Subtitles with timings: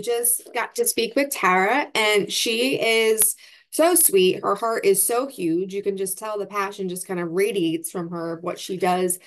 [0.00, 3.36] Just got to speak with Tara, and she is
[3.70, 4.40] so sweet.
[4.42, 5.74] Her heart is so huge.
[5.74, 9.18] You can just tell the passion just kind of radiates from her, what she does.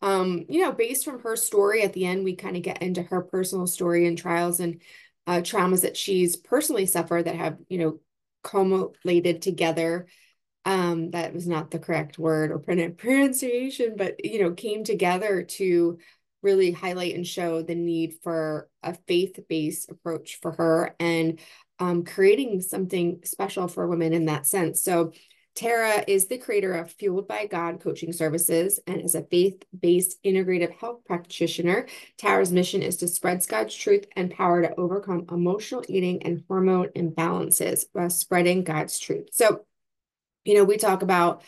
[0.00, 3.02] Um, you know, based from her story at the end, we kind of get into
[3.02, 4.80] her personal story and trials and
[5.26, 8.00] uh, traumas that she's personally suffered that have, you know,
[8.44, 10.06] cumulated together.
[10.64, 15.98] Um, that was not the correct word or pronunciation, but you know, came together to
[16.42, 21.38] really highlight and show the need for a faith-based approach for her and
[21.78, 24.82] um, creating something special for women in that sense.
[24.82, 25.12] So
[25.54, 30.72] Tara is the creator of Fueled by God Coaching Services and is a faith-based integrative
[30.78, 31.86] health practitioner.
[32.16, 36.88] Tara's mission is to spread God's truth and power to overcome emotional eating and hormone
[36.96, 39.28] imbalances while spreading God's truth.
[39.32, 39.66] So,
[40.44, 41.42] you know, we talk about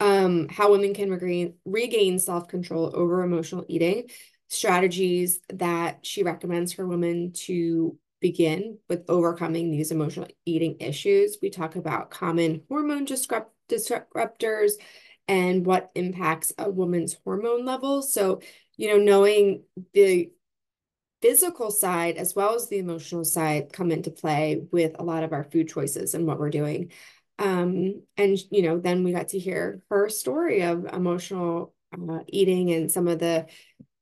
[0.00, 4.08] um, how women can regain, regain self-control over emotional eating
[4.50, 11.38] strategies that she recommends for women to begin with overcoming these emotional eating issues.
[11.40, 14.72] We talk about common hormone disrupt disruptors
[15.28, 18.12] and what impacts a woman's hormone levels.
[18.12, 18.40] So,
[18.76, 19.62] you know, knowing
[19.94, 20.32] the
[21.22, 25.32] physical side as well as the emotional side come into play with a lot of
[25.32, 26.90] our food choices and what we're doing.
[27.38, 32.72] Um, and, you know, then we got to hear her story of emotional uh, eating
[32.72, 33.46] and some of the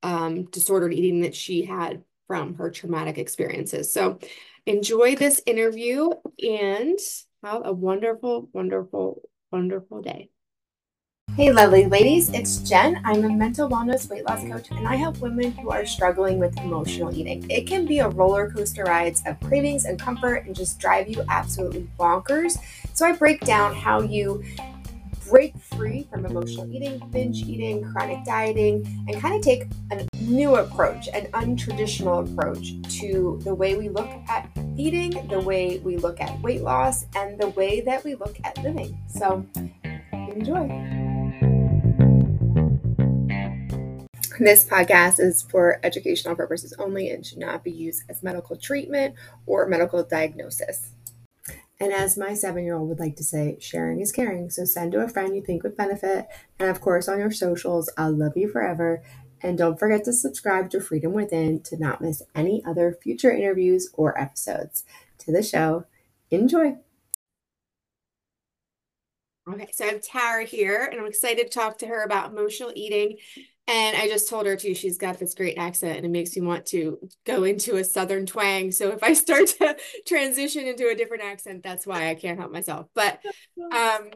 [0.03, 3.93] um, disordered eating that she had from her traumatic experiences.
[3.93, 4.19] So
[4.67, 6.11] enjoy this interview
[6.43, 6.99] and
[7.43, 10.31] have a wonderful, wonderful, wonderful day.
[11.37, 13.01] Hey, lovely ladies, it's Jen.
[13.05, 16.59] I'm a mental wellness weight loss coach, and I help women who are struggling with
[16.59, 17.49] emotional eating.
[17.49, 21.25] It can be a roller coaster ride of cravings and comfort and just drive you
[21.29, 22.59] absolutely bonkers.
[22.93, 24.43] So, I break down how you
[25.29, 30.57] break free from emotional eating, binge eating, chronic dieting, and kind of take a new
[30.57, 36.21] approach, an untraditional approach to the way we look at eating, the way we look
[36.21, 38.99] at weight loss, and the way that we look at living.
[39.09, 39.45] So,
[40.13, 40.67] enjoy.
[44.41, 49.17] This podcast is for educational purposes only and should not be used as medical treatment
[49.47, 50.93] or medical diagnosis.
[51.81, 54.51] And as my seven year old would like to say, sharing is caring.
[54.51, 56.27] So send to a friend you think would benefit.
[56.59, 59.03] And of course, on your socials, I'll love you forever.
[59.41, 63.91] And don't forget to subscribe to Freedom Within to not miss any other future interviews
[63.93, 64.85] or episodes.
[65.19, 65.85] To the show,
[66.31, 66.79] enjoy.
[69.49, 72.73] Okay, so I have Tara here, and I'm excited to talk to her about emotional
[72.75, 73.17] eating
[73.69, 76.41] and I just told her too, she's got this great accent and it makes me
[76.41, 78.73] want to go into a Southern twang.
[78.73, 82.51] So if I start to transition into a different accent, that's why I can't help
[82.51, 82.87] myself.
[82.95, 83.21] But
[83.71, 84.09] um,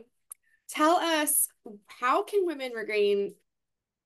[0.70, 1.48] tell us
[1.86, 3.34] how can women regain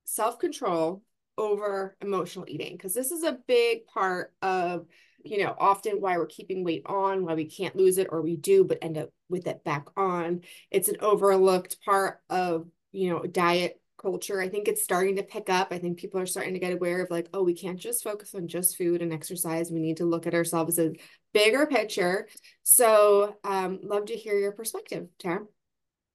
[0.04, 1.04] self-control
[1.38, 2.72] over emotional eating?
[2.72, 4.86] Because this is a big part of,
[5.24, 8.36] you know, often why we're keeping weight on, why we can't lose it or we
[8.36, 10.40] do, but end up with it back on.
[10.72, 14.40] It's an overlooked part of, you know, diet culture.
[14.40, 15.68] I think it's starting to pick up.
[15.70, 18.34] I think people are starting to get aware of like, oh, we can't just focus
[18.34, 19.70] on just food and exercise.
[19.70, 20.96] We need to look at ourselves as a
[21.32, 22.28] bigger picture.
[22.62, 25.40] So um, love to hear your perspective, Tara.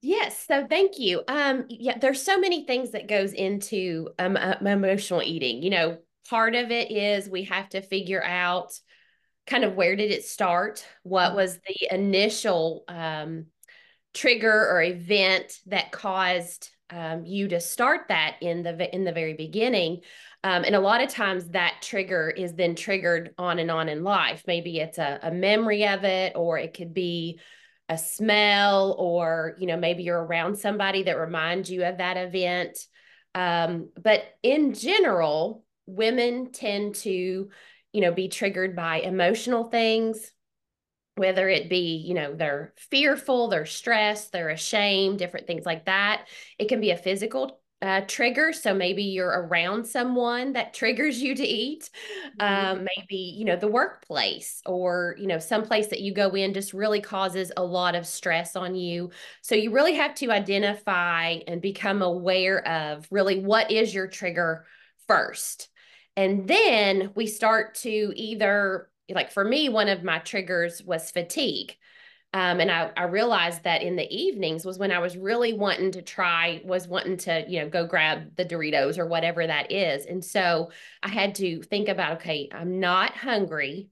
[0.01, 1.21] Yes, so thank you.
[1.27, 5.61] Um, yeah, there's so many things that goes into um, uh, emotional eating.
[5.61, 8.71] You know, part of it is we have to figure out
[9.45, 10.85] kind of where did it start?
[11.03, 13.45] What was the initial um,
[14.13, 19.33] trigger or event that caused um, you to start that in the in the very
[19.33, 20.01] beginning.
[20.43, 24.03] Um, and a lot of times that trigger is then triggered on and on in
[24.03, 24.43] life.
[24.47, 27.39] Maybe it's a, a memory of it, or it could be
[27.89, 32.77] a smell, or you know maybe you're around somebody that reminds you of that event.
[33.33, 37.49] Um, but in general, women tend to,
[37.93, 40.31] you know, be triggered by emotional things,
[41.21, 46.25] whether it be, you know, they're fearful, they're stressed, they're ashamed, different things like that.
[46.57, 48.53] It can be a physical uh, trigger.
[48.53, 51.91] So maybe you're around someone that triggers you to eat.
[52.39, 52.79] Mm-hmm.
[52.79, 56.73] Um, maybe, you know, the workplace or, you know, someplace that you go in just
[56.73, 59.11] really causes a lot of stress on you.
[59.43, 64.65] So you really have to identify and become aware of really what is your trigger
[65.07, 65.69] first.
[66.17, 71.75] And then we start to either like for me, one of my triggers was fatigue.
[72.33, 75.91] Um, and I, I realized that in the evenings was when I was really wanting
[75.91, 80.05] to try, was wanting to, you know, go grab the Doritos or whatever that is.
[80.05, 80.71] And so
[81.03, 83.89] I had to think about, okay, I'm not hungry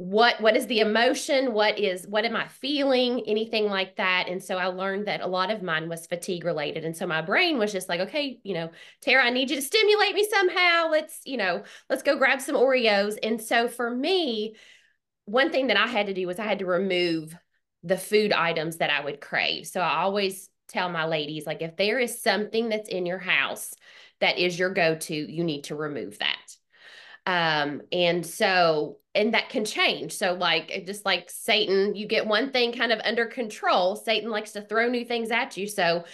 [0.00, 1.52] what what is the emotion?
[1.52, 3.20] What is what am i feeling?
[3.26, 4.28] Anything like that.
[4.30, 6.86] And so i learned that a lot of mine was fatigue related.
[6.86, 8.70] And so my brain was just like okay you know
[9.02, 10.88] tara i need you to stimulate me somehow.
[10.90, 13.18] Let's you know let's go grab some oreos.
[13.22, 14.56] And so for me
[15.26, 17.36] one thing that I had to do was I had to remove
[17.82, 19.66] the food items that I would crave.
[19.66, 23.74] So I always tell my ladies like if there is something that's in your house
[24.20, 26.56] that is your go-to, you need to remove that.
[27.26, 30.12] Um, and so, and that can change.
[30.12, 33.96] So, like, just like Satan, you get one thing kind of under control.
[33.96, 35.66] Satan likes to throw new things at you.
[35.66, 36.04] So,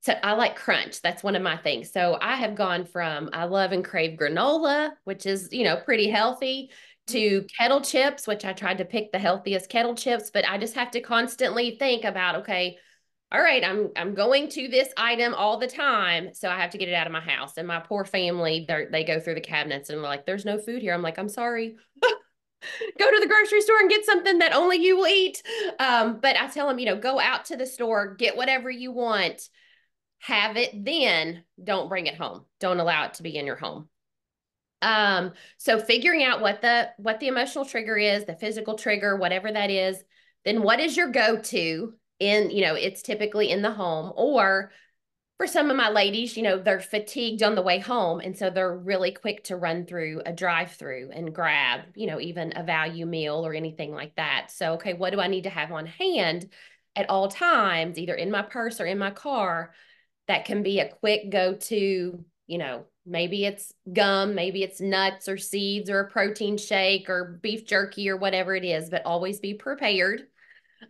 [0.00, 1.02] so I like crunch.
[1.02, 1.92] That's one of my things.
[1.92, 6.08] So I have gone from I love and crave granola, which is, you know, pretty
[6.08, 6.70] healthy,
[7.08, 10.74] to kettle chips, which I tried to pick the healthiest kettle chips, but I just
[10.74, 12.78] have to constantly think about, okay,
[13.32, 16.78] all right, I'm I'm going to this item all the time, so I have to
[16.78, 17.56] get it out of my house.
[17.56, 20.80] And my poor family, they they go through the cabinets and like, "There's no food
[20.80, 24.76] here." I'm like, "I'm sorry." go to the grocery store and get something that only
[24.76, 25.42] you will eat.
[25.78, 28.92] Um, but I tell them, you know, go out to the store, get whatever you
[28.92, 29.42] want,
[30.20, 32.44] have it then, don't bring it home.
[32.60, 33.88] Don't allow it to be in your home.
[34.82, 39.50] Um, so figuring out what the what the emotional trigger is, the physical trigger, whatever
[39.50, 40.02] that is,
[40.44, 44.72] then what is your go-to in, you know, it's typically in the home or
[45.36, 48.20] for some of my ladies, you know, they're fatigued on the way home.
[48.20, 52.18] And so they're really quick to run through a drive through and grab, you know,
[52.20, 54.46] even a value meal or anything like that.
[54.50, 56.50] So, okay, what do I need to have on hand
[56.94, 59.74] at all times, either in my purse or in my car?
[60.26, 65.28] That can be a quick go to, you know, maybe it's gum, maybe it's nuts
[65.28, 69.38] or seeds or a protein shake or beef jerky or whatever it is, but always
[69.38, 70.22] be prepared.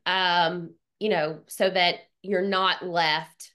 [0.06, 3.52] Um, you know, so that you're not left,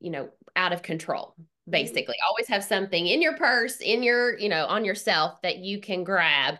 [0.00, 1.34] you know, out of control.
[1.34, 1.70] Mm-hmm.
[1.70, 2.28] Basically, mm-hmm.
[2.28, 6.04] always have something in your purse, in your, you know, on yourself that you can
[6.04, 6.56] grab.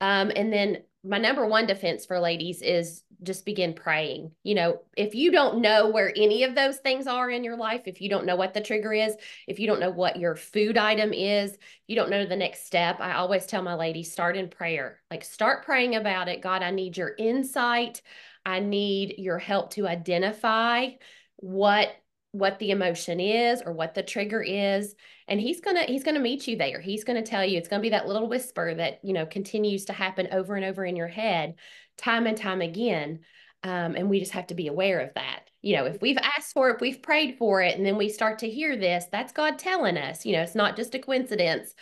[0.00, 4.32] Um, and then my number one defense for ladies is just begin praying.
[4.42, 7.82] You know, if you don't know where any of those things are in your life,
[7.86, 9.14] if you don't know what the trigger is,
[9.46, 11.56] if you don't know what your food item is,
[11.86, 15.00] you don't know the next step, I always tell my ladies start in prayer.
[15.10, 16.40] Like start praying about it.
[16.40, 18.02] God, I need your insight.
[18.44, 20.90] I need your help to identify
[21.36, 21.94] what
[22.32, 24.94] what the emotion is or what the trigger is
[25.28, 26.80] and he's going to he's going to meet you there.
[26.80, 27.58] He's going to tell you.
[27.58, 30.64] It's going to be that little whisper that you know continues to happen over and
[30.64, 31.54] over in your head
[31.96, 33.20] time and time again
[33.62, 35.50] um, and we just have to be aware of that.
[35.60, 38.40] You know if we've asked for it we've prayed for it and then we start
[38.40, 40.26] to hear this that's god telling us.
[40.26, 41.74] You know it's not just a coincidence.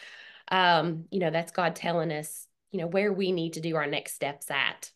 [0.49, 3.87] Um, you know that's god telling us you know where we need to do our
[3.87, 4.91] next steps at.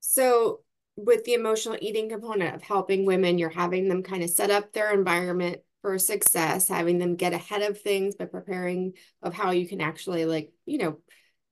[0.00, 0.60] So
[0.98, 4.72] with the emotional eating component of helping women, you're having them kind of set up
[4.72, 9.66] their environment for success, having them get ahead of things by preparing of how you
[9.66, 10.98] can actually like, you know,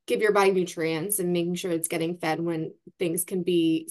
[0.07, 3.89] give your body nutrients and making sure it's getting fed when things can be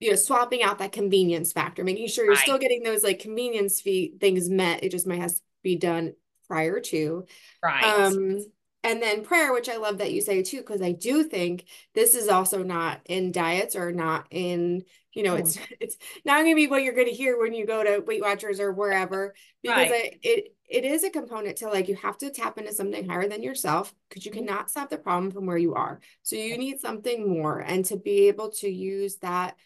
[0.00, 2.42] you know swapping out that convenience factor making sure you're right.
[2.42, 6.12] still getting those like convenience fee things met it just might have to be done
[6.48, 7.24] prior to
[7.62, 8.38] right um
[8.84, 11.64] and then prayer which i love that you say too because i do think
[11.94, 14.82] this is also not in diets or not in
[15.14, 15.40] you know mm.
[15.40, 18.00] it's it's not going to be what you're going to hear when you go to
[18.00, 20.14] weight watchers or wherever because right.
[20.14, 23.28] I, it it is a component to like you have to tap into something higher
[23.28, 24.46] than yourself because you mm-hmm.
[24.46, 27.96] cannot stop the problem from where you are so you need something more and to
[27.96, 29.56] be able to use that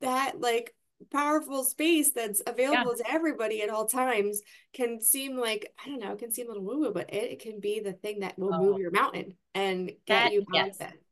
[0.00, 0.74] that like
[1.12, 3.04] powerful space that's available yeah.
[3.04, 4.40] to everybody at all times
[4.72, 7.32] can seem like I don't know, it can seem a little woo woo, but it,
[7.32, 8.62] it, can be the thing that will oh.
[8.62, 10.76] move your mountain and get that, you out yes.
[10.80, 11.02] of it.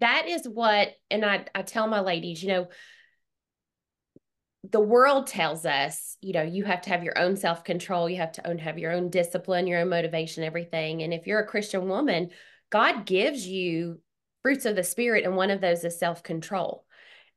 [0.00, 2.68] That is what, and I I tell my ladies, you know,
[4.70, 8.16] the world tells us, you know, you have to have your own self control, you
[8.16, 11.02] have to own have your own discipline, your own motivation, everything.
[11.02, 12.30] And if you're a Christian woman,
[12.70, 14.00] God gives you
[14.42, 16.84] fruits of the spirit, and one of those is self control.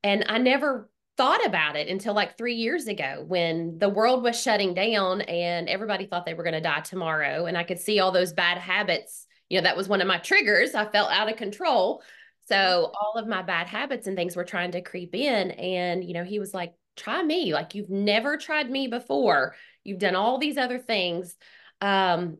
[0.03, 0.89] And I never
[1.21, 5.69] thought about it until like three years ago when the world was shutting down and
[5.69, 7.45] everybody thought they were going to die tomorrow.
[7.45, 9.27] And I could see all those bad habits.
[9.47, 10.73] You know, that was one of my triggers.
[10.73, 12.01] I felt out of control.
[12.47, 12.95] So mm-hmm.
[12.99, 15.51] all of my bad habits and things were trying to creep in.
[15.51, 17.53] And, you know, he was like, try me.
[17.53, 19.53] Like, you've never tried me before.
[19.83, 21.37] You've done all these other things.
[21.81, 22.39] Um,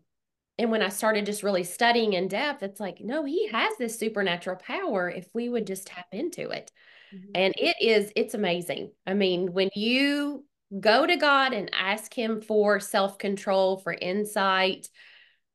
[0.57, 3.99] and when I started just really studying in depth, it's like, no, he has this
[3.99, 6.71] supernatural power if we would just tap into it.
[7.13, 7.31] Mm-hmm.
[7.35, 8.91] And it is, it's amazing.
[9.05, 10.45] I mean, when you
[10.79, 14.87] go to God and ask Him for self control, for insight,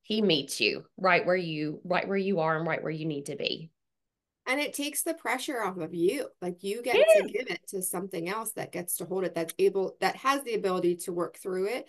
[0.03, 3.27] He meets you right where you, right where you are and right where you need
[3.27, 3.71] to be.
[4.49, 6.29] And it takes the pressure off of you.
[6.41, 7.23] Like you get yeah.
[7.23, 10.43] to give it to something else that gets to hold it, that's able, that has
[10.45, 11.87] the ability to work through it.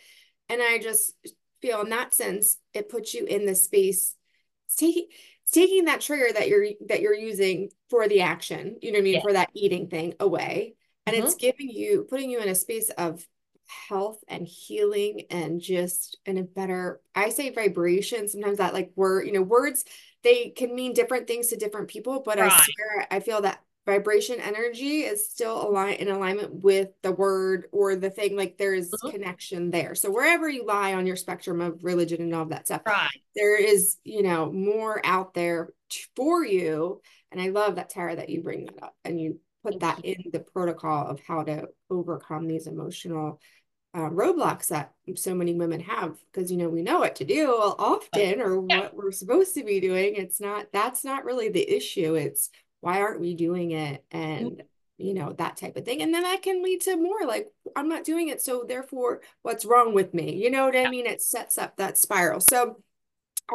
[0.49, 1.13] And I just
[1.61, 4.15] feel in that sense, it puts you in the space.
[4.65, 5.05] It's taking
[5.51, 9.03] taking that trigger that you're that you're using for the action, you know what I
[9.03, 9.21] mean, yeah.
[9.21, 10.75] for that eating thing away.
[11.05, 11.25] And mm-hmm.
[11.25, 13.25] it's giving you putting you in a space of
[13.67, 19.27] health and healing and just in a better I say vibration sometimes that like word
[19.27, 19.83] you know words
[20.23, 22.51] they can mean different things to different people but right.
[22.51, 27.67] I swear I feel that vibration energy is still align in alignment with the word
[27.71, 29.11] or the thing like there is mm-hmm.
[29.11, 29.95] connection there.
[29.95, 33.09] So wherever you lie on your spectrum of religion and all of that stuff right.
[33.33, 35.69] there is you know more out there
[36.15, 37.01] for you.
[37.31, 40.31] And i love that tara that you bring that up and you put that in
[40.31, 43.39] the protocol of how to overcome these emotional
[43.93, 46.17] uh, roadblocks that so many women have.
[46.31, 48.81] Because you know we know what to do often or yeah.
[48.81, 50.15] what we're supposed to be doing.
[50.15, 52.15] It's not that's not really the issue.
[52.15, 52.49] It's
[52.81, 54.03] why aren't we doing it?
[54.11, 54.63] And
[54.97, 56.01] you know that type of thing.
[56.01, 59.65] And then that can lead to more like i'm not doing it so therefore what's
[59.65, 60.35] wrong with me?
[60.35, 61.05] You know what i mean?
[61.05, 62.39] It sets up that spiral.
[62.39, 62.77] So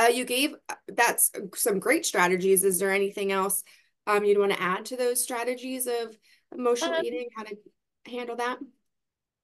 [0.00, 2.64] uh, you gave uh, that's some great strategies.
[2.64, 3.62] Is there anything else
[4.06, 6.16] um, you'd want to add to those strategies of
[6.54, 7.56] emotional um, eating, how to
[8.06, 8.58] handle that?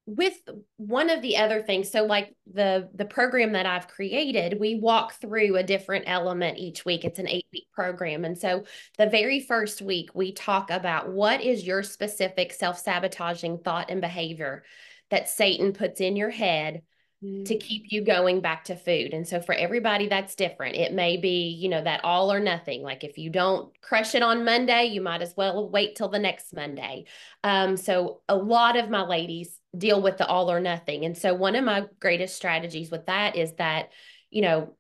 [0.09, 0.41] With
[0.79, 5.21] one of the other things so like the the program that i've created we walk
[5.21, 7.05] through a different element each week.
[7.05, 8.25] It's an eight week program.
[8.25, 8.65] And so
[8.97, 14.65] the very first week we talk about what is your specific self-sabotaging thought and behavior
[15.11, 16.83] that satan puts in your head
[17.21, 17.61] to mm.
[17.61, 19.13] keep you going back to food.
[19.13, 20.77] And so for everybody, that's different.
[20.77, 22.83] It may be, you know, that all or nothing.
[22.83, 26.21] Like if you don't crush it on Monday, you might as well wait till the
[26.21, 27.07] next Monday.
[27.43, 31.05] Um, so a lot of my ladies deal with the all or nothing.
[31.05, 33.91] And so one of my greatest strategies with that is that,
[34.31, 34.77] you know,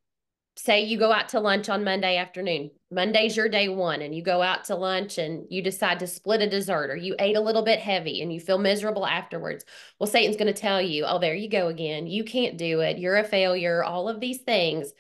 [0.59, 2.73] say you go out to lunch on Monday afternoon.
[2.91, 6.43] Monday's your day one, and you go out to lunch and you decide to split
[6.43, 9.65] a dessert, or you ate a little bit heavy and you feel miserable afterwards.
[9.99, 12.09] Well, Satan's going to tell you, oh, there you go again.
[12.09, 12.99] You can't do it.
[12.99, 14.93] You're a failure, all of these things.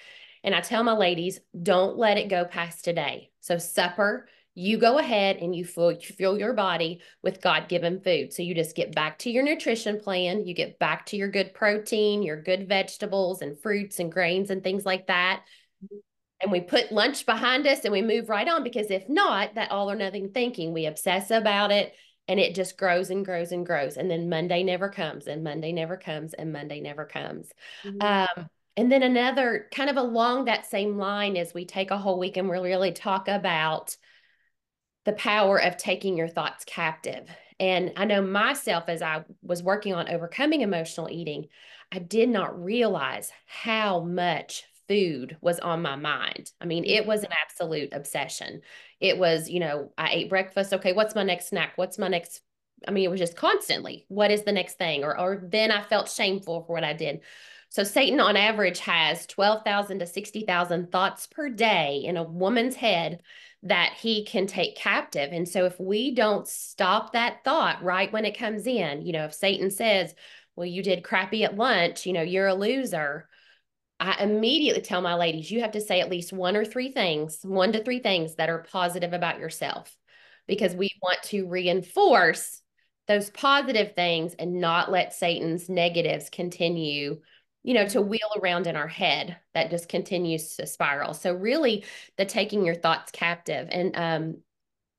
[0.44, 3.30] And I tell my ladies, don't let it go past today.
[3.40, 8.00] So, supper, you go ahead and you fill, you fill your body with God given
[8.00, 8.32] food.
[8.32, 10.44] So you just get back to your nutrition plan.
[10.46, 14.60] You get back to your good protein, your good vegetables and fruits and grains and
[14.60, 15.44] things like that.
[16.42, 19.70] And we put lunch behind us and we move right on because if not, that
[19.70, 21.94] all or nothing thinking, we obsess about it
[22.26, 23.96] and it just grows and grows and grows.
[23.96, 27.48] And then Monday never comes and Monday never comes and Monday never comes.
[27.84, 28.02] Mm-hmm.
[28.40, 32.18] Um, and then another kind of along that same line is we take a whole
[32.18, 33.96] week and we really talk about
[35.04, 37.28] the power of taking your thoughts captive.
[37.60, 41.46] And I know myself as I was working on overcoming emotional eating,
[41.90, 46.50] I did not realize how much food was on my mind.
[46.60, 48.62] I mean, it was an absolute obsession.
[49.00, 50.72] It was, you know, I ate breakfast.
[50.72, 51.72] Okay, what's my next snack?
[51.76, 52.40] What's my next?
[52.86, 55.04] I mean, it was just constantly, what is the next thing?
[55.04, 57.20] Or, or then I felt shameful for what I did.
[57.70, 63.20] So Satan on average has 12,000 to 60,000 thoughts per day in a woman's head
[63.64, 65.32] that he can take captive.
[65.32, 69.24] And so if we don't stop that thought right when it comes in, you know,
[69.24, 70.14] if Satan says,
[70.54, 73.28] well, you did crappy at lunch, you know, you're a loser.
[74.00, 77.40] I immediately tell my ladies, you have to say at least one or three things,
[77.42, 79.96] one to three things that are positive about yourself,
[80.46, 82.62] because we want to reinforce
[83.08, 87.20] those positive things and not let Satan's negatives continue
[87.68, 91.12] you know, to wheel around in our head that just continues to spiral.
[91.12, 91.84] So really
[92.16, 93.68] the taking your thoughts captive.
[93.70, 94.38] And um,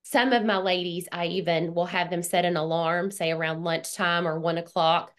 [0.03, 4.27] some of my ladies, I even will have them set an alarm, say around lunchtime
[4.27, 5.11] or one o'clock,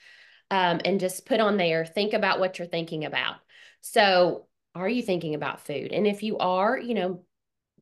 [0.52, 3.34] um, and just put on there, think about what you're thinking about.
[3.80, 5.90] So are you thinking about food?
[5.90, 7.24] And if you are, you know,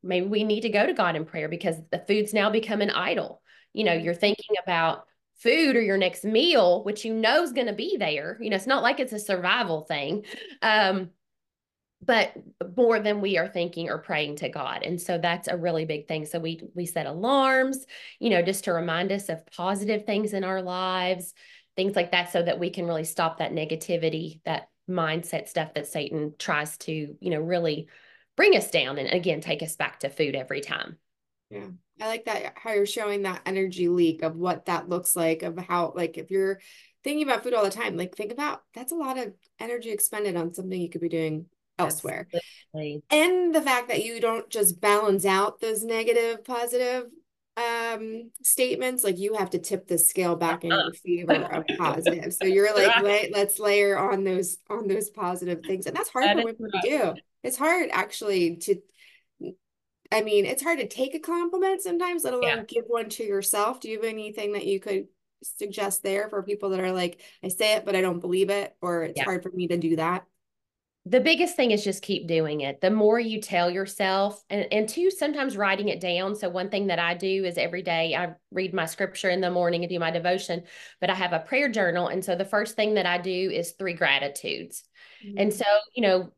[0.01, 2.89] maybe we need to go to God in prayer because the food's now become an
[2.89, 3.43] idol.
[3.73, 5.05] You know, you're thinking about
[5.39, 8.37] food or your next meal, which you know is going to be there.
[8.41, 10.25] You know, it's not like it's a survival thing.
[10.61, 11.09] Um,
[12.01, 12.33] but
[12.77, 14.83] more than we are thinking or praying to God.
[14.83, 16.25] And so that's a really big thing.
[16.25, 17.85] So we we set alarms,
[18.19, 21.33] you know, just to remind us of positive things in our lives,
[21.75, 25.87] things like that so that we can really stop that negativity, that mindset stuff that
[25.87, 27.87] Satan tries to, you know, really
[28.37, 30.97] bring us down and again take us back to food every time.
[31.49, 31.67] Yeah.
[31.99, 35.57] I like that how you're showing that energy leak of what that looks like, of
[35.57, 36.59] how, like, if you're
[37.03, 40.35] thinking about food all the time, like, think about that's a lot of energy expended
[40.35, 41.45] on something you could be doing
[41.77, 42.27] elsewhere.
[42.73, 43.03] Absolutely.
[43.09, 47.05] And the fact that you don't just balance out those negative, positive
[47.57, 52.31] um statements like you have to tip the scale back in your favor of positive
[52.31, 56.25] so you're like let, let's layer on those on those positive things and that's hard
[56.25, 57.13] that for women to do
[57.43, 58.75] it's hard actually to
[60.11, 62.63] I mean, it's hard to take a compliment sometimes, let alone yeah.
[62.63, 63.79] give one to yourself.
[63.79, 65.07] Do you have anything that you could
[65.43, 68.75] suggest there for people that are like, I say it, but I don't believe it,
[68.81, 69.25] or it's yeah.
[69.25, 70.25] hard for me to do that?
[71.09, 72.81] the biggest thing is just keep doing it.
[72.81, 76.35] The more you tell yourself, and, and two, sometimes writing it down.
[76.35, 79.49] So, one thing that I do is every day I read my scripture in the
[79.49, 80.63] morning and do my devotion,
[81.01, 82.09] but I have a prayer journal.
[82.09, 84.83] And so, the first thing that I do is three gratitudes.
[85.25, 85.39] Mm-hmm.
[85.39, 86.31] And so, you know,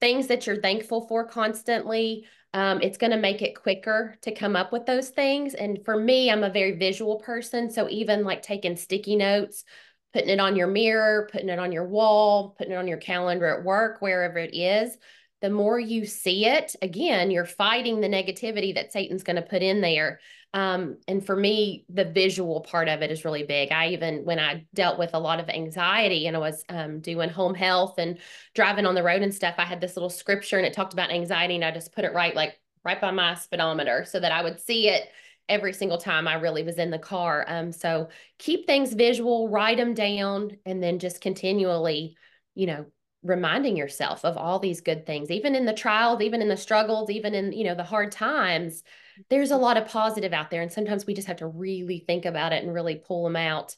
[0.00, 2.24] things that you're thankful for constantly,
[2.54, 5.54] um, it's going to make it quicker to come up with those things.
[5.54, 7.70] And for me, I'm a very visual person.
[7.70, 9.64] So, even like taking sticky notes,
[10.12, 13.46] putting it on your mirror, putting it on your wall, putting it on your calendar
[13.46, 14.96] at work, wherever it is,
[15.40, 19.62] the more you see it, again, you're fighting the negativity that Satan's going to put
[19.62, 20.20] in there.
[20.54, 23.70] Um, and for me, the visual part of it is really big.
[23.70, 27.28] I even, when I dealt with a lot of anxiety and I was um, doing
[27.28, 28.18] home health and
[28.54, 31.10] driving on the road and stuff, I had this little scripture and it talked about
[31.10, 34.42] anxiety and I just put it right, like right by my speedometer so that I
[34.42, 35.08] would see it
[35.50, 37.44] every single time I really was in the car.
[37.46, 42.16] Um, so keep things visual, write them down, and then just continually,
[42.54, 42.86] you know,
[43.22, 47.10] reminding yourself of all these good things, even in the trials, even in the struggles,
[47.10, 48.82] even in, you know, the hard times.
[49.28, 50.62] There's a lot of positive out there.
[50.62, 53.74] And sometimes we just have to really think about it and really pull them out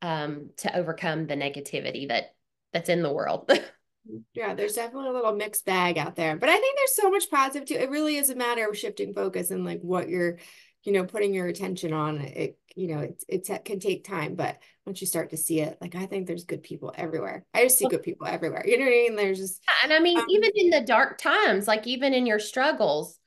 [0.00, 2.34] um, to overcome the negativity that
[2.72, 3.50] that's in the world.
[4.34, 7.30] yeah, there's definitely a little mixed bag out there, but I think there's so much
[7.30, 7.74] positive too.
[7.74, 10.38] It really is a matter of shifting focus and like what you're
[10.84, 14.58] you know putting your attention on it you know it, it can take time but
[14.84, 17.78] once you start to see it like i think there's good people everywhere i just
[17.78, 20.26] see good people everywhere you know what i mean there's just and i mean um,
[20.28, 23.18] even in the dark times like even in your struggles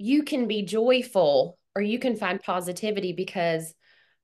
[0.00, 3.74] you can be joyful or you can find positivity because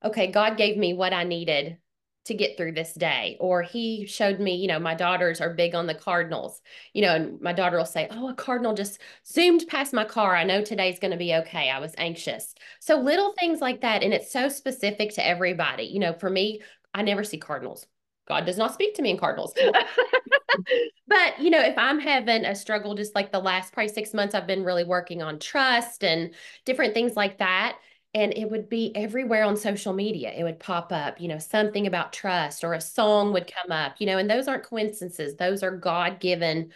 [0.05, 1.79] okay god gave me what i needed
[2.27, 3.37] to get through this day.
[3.41, 6.61] Or he showed me, you know, my daughters are big on the cardinals,
[6.93, 10.35] you know, and my daughter will say, Oh, a cardinal just zoomed past my car.
[10.35, 11.71] I know today's going to be okay.
[11.71, 12.55] I was anxious.
[12.81, 14.03] So little things like that.
[14.03, 15.85] And it's so specific to everybody.
[15.85, 16.61] You know, for me,
[16.93, 17.87] I never see cardinals.
[18.27, 19.55] God does not speak to me in cardinals.
[21.09, 24.35] but, you know, if I'm having a struggle, just like the last probably six months,
[24.35, 26.35] I've been really working on trust and
[26.65, 27.79] different things like that
[28.15, 30.33] and it would be everywhere on social media.
[30.35, 33.97] It would pop up you know something about trust or a song would come up
[33.99, 35.37] you know and those aren't coincidences.
[35.37, 36.73] Those are god-given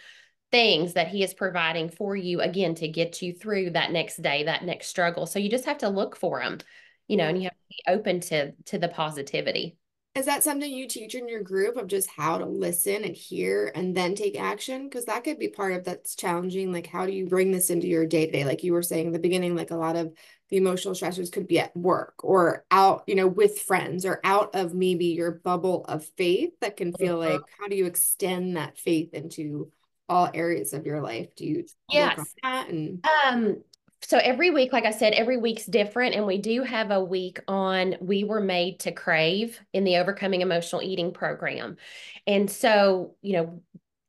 [0.51, 4.43] things that he is providing for you again to get you through that next day
[4.43, 5.25] that next struggle.
[5.25, 6.59] So you just have to look for them
[7.07, 9.77] you know and you have to be open to to the positivity
[10.13, 13.71] is that something you teach in your group of just how to listen and hear
[13.73, 14.89] and then take action?
[14.89, 16.73] Because that could be part of that's challenging.
[16.73, 18.43] Like, how do you bring this into your day to day?
[18.43, 20.13] Like you were saying in the beginning, like a lot of
[20.49, 24.53] the emotional stressors could be at work or out, you know, with friends or out
[24.53, 27.33] of maybe your bubble of faith that can feel uh-huh.
[27.33, 29.71] like, how do you extend that faith into
[30.09, 31.33] all areas of your life?
[31.37, 32.17] Do you yes.
[32.17, 32.69] work on that?
[32.69, 33.63] And um,
[34.03, 36.15] so every week, like I said, every week's different.
[36.15, 40.41] And we do have a week on We Were Made to Crave in the Overcoming
[40.41, 41.77] Emotional Eating program.
[42.25, 43.61] And so, you know,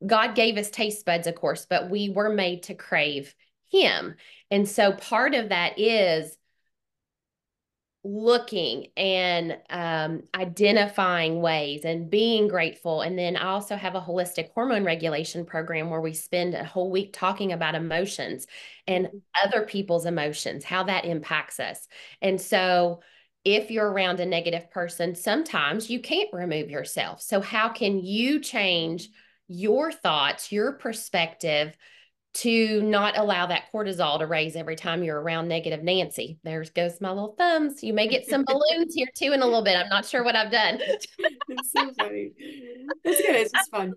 [0.05, 3.35] God gave us taste buds, of course, but we were made to crave
[3.71, 4.15] Him.
[4.51, 6.37] And so part of that is
[8.05, 13.03] looking and um, identifying ways and being grateful.
[13.03, 16.91] And then I also have a holistic hormone regulation program where we spend a whole
[16.91, 18.47] week talking about emotions
[18.89, 19.19] and mm-hmm.
[19.47, 21.87] other people's emotions, how that impacts us.
[22.21, 23.03] And so
[23.45, 27.21] if you're around a negative person, sometimes you can't remove yourself.
[27.21, 29.09] So, how can you change
[29.49, 31.77] your thoughts, your perspective?
[32.35, 36.39] To not allow that cortisol to raise every time you're around negative Nancy.
[36.45, 37.83] There goes my little thumbs.
[37.83, 39.77] You may get some balloons here too in a little bit.
[39.77, 40.79] I'm not sure what I've done.
[40.81, 42.33] it's so funny.
[43.05, 43.37] That's good.
[43.37, 43.95] It's just fun.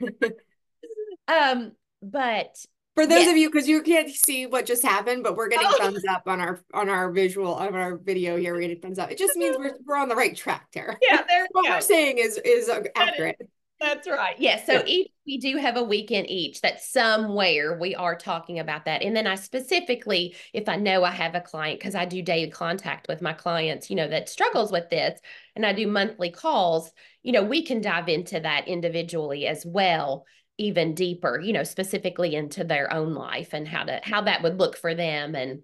[1.28, 1.72] um,
[2.02, 2.56] but
[2.96, 5.76] for those of you because you can't see what just happened, but we're getting oh.
[5.78, 8.54] thumbs up on our on our visual on our video here.
[8.54, 9.12] We're getting thumbs up.
[9.12, 10.98] It just means we're we're on the right track there.
[11.02, 11.46] Yeah, there.
[11.52, 11.70] what go.
[11.72, 13.36] we're saying is is accurate.
[13.78, 14.36] That's right.
[14.38, 14.64] Yes.
[14.66, 14.94] Yeah, so yeah.
[14.94, 19.02] each we do have a weekend each that somewhere we are talking about that.
[19.02, 22.50] And then I specifically, if I know I have a client, because I do daily
[22.50, 25.18] contact with my clients, you know, that struggles with this,
[25.56, 30.24] and I do monthly calls, you know, we can dive into that individually as well,
[30.58, 34.58] even deeper, you know, specifically into their own life and how to how that would
[34.58, 35.62] look for them and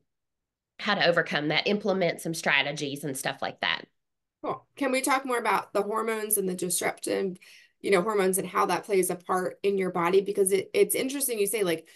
[0.81, 3.85] how to overcome that, implement some strategies and stuff like that.
[4.42, 4.66] Cool.
[4.75, 7.37] Can we talk more about the hormones and the disruptive
[7.83, 10.95] you know hormones and how that plays a part in your body because it, it's
[10.95, 11.87] interesting you say like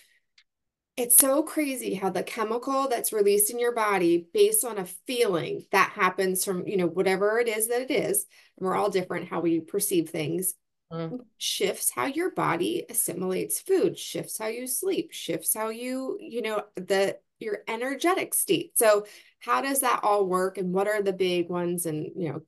[0.96, 5.64] it's so crazy how the chemical that's released in your body based on a feeling
[5.70, 8.26] that happens from you know whatever it is that it is
[8.58, 10.54] and we're all different how we perceive things
[10.92, 11.18] mm.
[11.38, 16.62] shifts how your body assimilates food shifts how you sleep shifts how you you know
[16.74, 19.06] the your energetic state so
[19.38, 22.40] how does that all work and what are the big ones and you know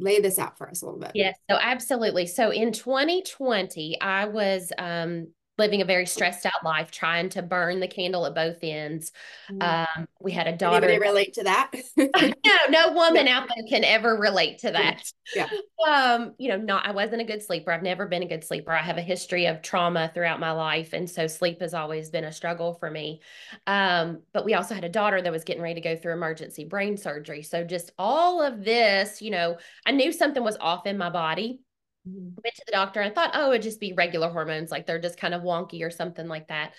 [0.00, 1.12] lay this out for us a little bit.
[1.14, 2.26] Yes, so absolutely.
[2.26, 5.28] So in 2020, I was um,
[5.60, 9.12] living a very stressed out life, trying to burn the candle at both ends.
[9.52, 10.00] Mm-hmm.
[10.00, 10.88] Um, we had a daughter.
[10.88, 11.70] Anybody relate to that?
[11.96, 13.38] no, no woman yeah.
[13.38, 15.02] out there can ever relate to that.
[15.36, 15.48] Yeah.
[15.86, 17.70] Um, you know, not I wasn't a good sleeper.
[17.70, 18.72] I've never been a good sleeper.
[18.72, 22.24] I have a history of trauma throughout my life, and so sleep has always been
[22.24, 23.20] a struggle for me.
[23.66, 26.64] Um, but we also had a daughter that was getting ready to go through emergency
[26.64, 27.42] brain surgery.
[27.42, 31.60] So just all of this, you know, I knew something was off in my body
[32.08, 32.40] Mm-hmm.
[32.42, 35.18] Went to the doctor and thought, oh, it'd just be regular hormones, like they're just
[35.18, 36.74] kind of wonky or something like that.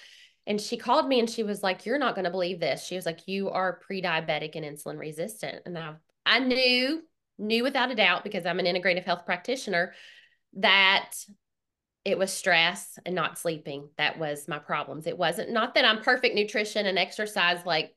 [0.47, 2.83] And she called me and she was like, You're not going to believe this.
[2.83, 5.61] She was like, You are pre diabetic and insulin resistant.
[5.65, 5.93] And I,
[6.25, 7.03] I knew,
[7.37, 9.93] knew without a doubt, because I'm an integrative health practitioner,
[10.53, 11.11] that
[12.03, 15.05] it was stress and not sleeping that was my problems.
[15.05, 17.95] It wasn't not that I'm perfect nutrition and exercise like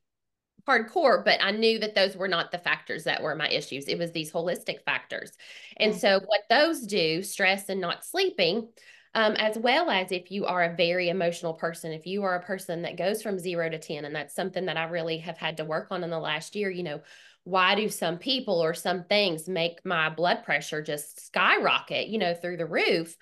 [0.68, 3.86] hardcore, but I knew that those were not the factors that were my issues.
[3.86, 5.32] It was these holistic factors.
[5.76, 6.00] And mm-hmm.
[6.00, 8.68] so, what those do, stress and not sleeping,
[9.14, 12.42] um, as well as if you are a very emotional person, if you are a
[12.42, 15.58] person that goes from zero to 10, and that's something that I really have had
[15.58, 17.00] to work on in the last year, you know,
[17.44, 22.34] why do some people or some things make my blood pressure just skyrocket, you know,
[22.34, 23.16] through the roof?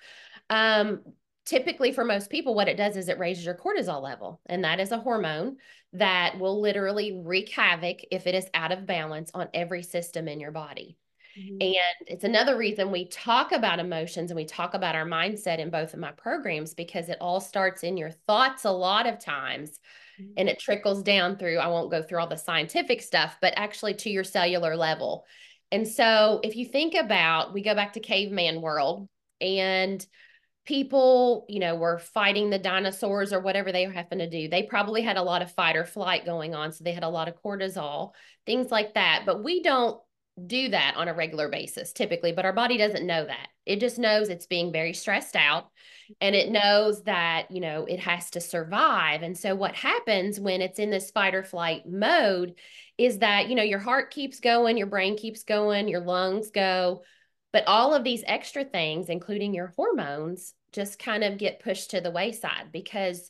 [0.49, 1.01] Um,
[1.45, 4.79] typically for most people what it does is it raises your cortisol level and that
[4.79, 5.57] is a hormone
[5.91, 10.39] that will literally wreak havoc if it is out of balance on every system in
[10.39, 10.97] your body
[11.37, 11.57] mm-hmm.
[11.59, 15.69] and it's another reason we talk about emotions and we talk about our mindset in
[15.69, 19.79] both of my programs because it all starts in your thoughts a lot of times
[20.19, 20.31] mm-hmm.
[20.37, 23.93] and it trickles down through i won't go through all the scientific stuff but actually
[23.93, 25.25] to your cellular level
[25.73, 29.09] and so if you think about we go back to caveman world
[29.41, 30.07] and
[30.65, 34.47] people, you know, were fighting the dinosaurs or whatever they happen to do.
[34.47, 36.71] They probably had a lot of fight or flight going on.
[36.71, 38.11] So they had a lot of cortisol,
[38.45, 39.23] things like that.
[39.25, 39.99] But we don't
[40.47, 43.49] do that on a regular basis typically, but our body doesn't know that.
[43.65, 45.69] It just knows it's being very stressed out
[46.21, 49.21] and it knows that, you know, it has to survive.
[49.21, 52.55] And so what happens when it's in this fight or flight mode
[52.97, 57.03] is that, you know, your heart keeps going, your brain keeps going, your lungs go,
[57.53, 62.01] but all of these extra things, including your hormones, just kind of get pushed to
[62.01, 63.29] the wayside because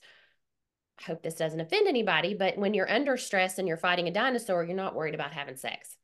[1.00, 4.12] I hope this doesn't offend anybody, but when you're under stress and you're fighting a
[4.12, 5.98] dinosaur, you're not worried about having sex.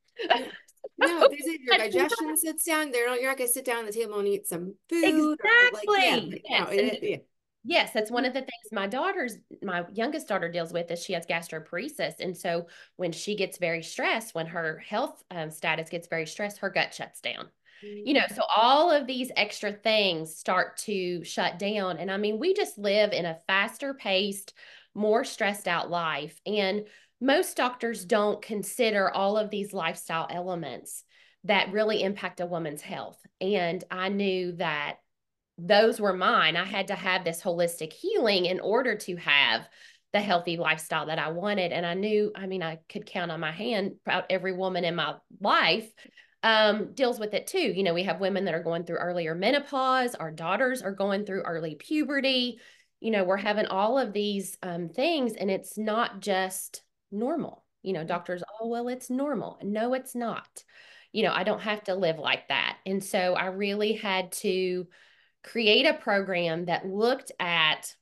[0.98, 1.28] no,
[1.66, 4.18] your digestion sits down, they're not, you're not going to sit down at the table
[4.18, 5.04] and eat some food.
[5.04, 5.80] Exactly.
[5.86, 6.60] Like, yeah, yes.
[6.60, 7.16] No, it, yeah.
[7.62, 11.12] Yes, that's one of the things my daughter's, my youngest daughter deals with is she
[11.12, 12.14] has gastroparesis.
[12.20, 16.58] And so when she gets very stressed, when her health um, status gets very stressed,
[16.58, 17.48] her gut shuts down
[17.82, 22.38] you know so all of these extra things start to shut down and i mean
[22.38, 24.54] we just live in a faster paced
[24.94, 26.84] more stressed out life and
[27.20, 31.04] most doctors don't consider all of these lifestyle elements
[31.44, 34.96] that really impact a woman's health and i knew that
[35.62, 36.56] those were mine.
[36.56, 39.68] I had to have this holistic healing in order to have
[40.12, 43.38] the healthy lifestyle that i wanted and i knew i mean i could count on
[43.38, 45.88] my hand about every woman in my life
[46.42, 47.58] um, deals with it too.
[47.58, 51.24] You know, we have women that are going through earlier menopause, our daughters are going
[51.24, 52.58] through early puberty.
[53.00, 57.64] You know, we're having all of these um, things, and it's not just normal.
[57.82, 59.58] You know, doctors, oh, well, it's normal.
[59.62, 60.64] No, it's not.
[61.12, 62.78] You know, I don't have to live like that.
[62.86, 64.86] And so I really had to
[65.42, 67.94] create a program that looked at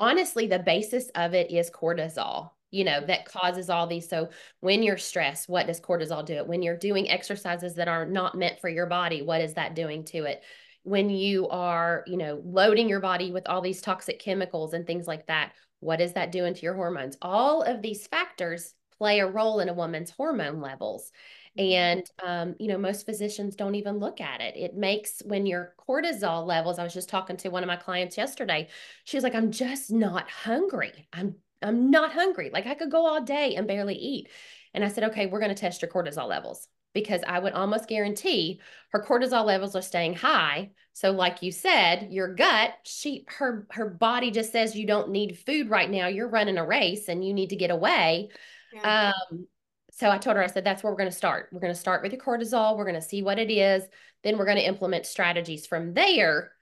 [0.00, 4.08] honestly, the basis of it is cortisol you know, that causes all these.
[4.08, 4.30] So
[4.60, 6.34] when you're stressed, what does cortisol do?
[6.34, 9.76] It when you're doing exercises that are not meant for your body, what is that
[9.76, 10.42] doing to it?
[10.82, 15.06] When you are, you know, loading your body with all these toxic chemicals and things
[15.06, 17.16] like that, what is that doing to your hormones?
[17.22, 21.12] All of these factors play a role in a woman's hormone levels.
[21.58, 21.72] Mm-hmm.
[21.72, 24.56] And, um, you know, most physicians don't even look at it.
[24.56, 28.16] It makes when your cortisol levels, I was just talking to one of my clients
[28.16, 28.68] yesterday.
[29.04, 31.08] She was like, I'm just not hungry.
[31.12, 32.50] I'm I'm not hungry.
[32.52, 34.28] Like I could go all day and barely eat.
[34.74, 37.88] And I said, okay, we're going to test your cortisol levels because I would almost
[37.88, 40.70] guarantee her cortisol levels are staying high.
[40.92, 45.38] So like you said, your gut, she her her body just says you don't need
[45.38, 46.08] food right now.
[46.08, 48.28] You're running a race and you need to get away.
[48.74, 49.12] Yeah.
[49.30, 49.46] Um
[49.90, 51.50] so I told her I said that's where we're going to start.
[51.52, 52.76] We're going to start with your cortisol.
[52.76, 53.84] We're going to see what it is.
[54.24, 56.52] Then we're going to implement strategies from there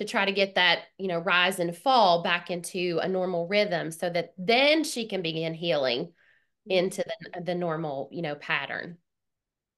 [0.00, 3.90] to try to get that, you know, rise and fall back into a normal rhythm
[3.90, 6.70] so that then she can begin healing mm-hmm.
[6.70, 8.96] into the, the normal, you know, pattern.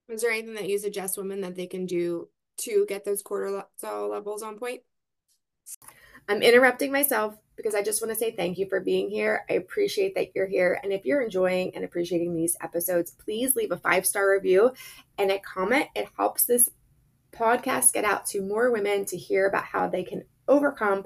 [0.09, 4.09] Is there anything that you suggest women that they can do to get those cortisol
[4.09, 4.83] levels on point?
[6.29, 9.45] I'm interrupting myself because I just want to say thank you for being here.
[9.51, 10.79] I appreciate that you're here.
[10.85, 14.71] And if you're enjoying and appreciating these episodes, please leave a five star review
[15.19, 15.89] and a comment.
[15.97, 16.71] It helps this
[17.35, 21.05] podcast get out to more women to hear about how they can overcome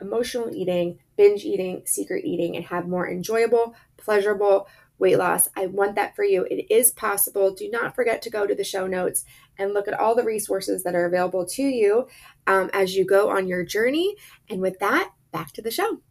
[0.00, 5.48] emotional eating, binge eating, secret eating, and have more enjoyable, pleasurable weight loss.
[5.56, 6.46] I want that for you.
[6.50, 7.52] It is possible.
[7.54, 9.24] Do not forget to go to the show notes
[9.58, 12.08] and look at all the resources that are available to you
[12.46, 14.16] um, as you go on your journey.
[14.48, 16.02] And with that, back to the show.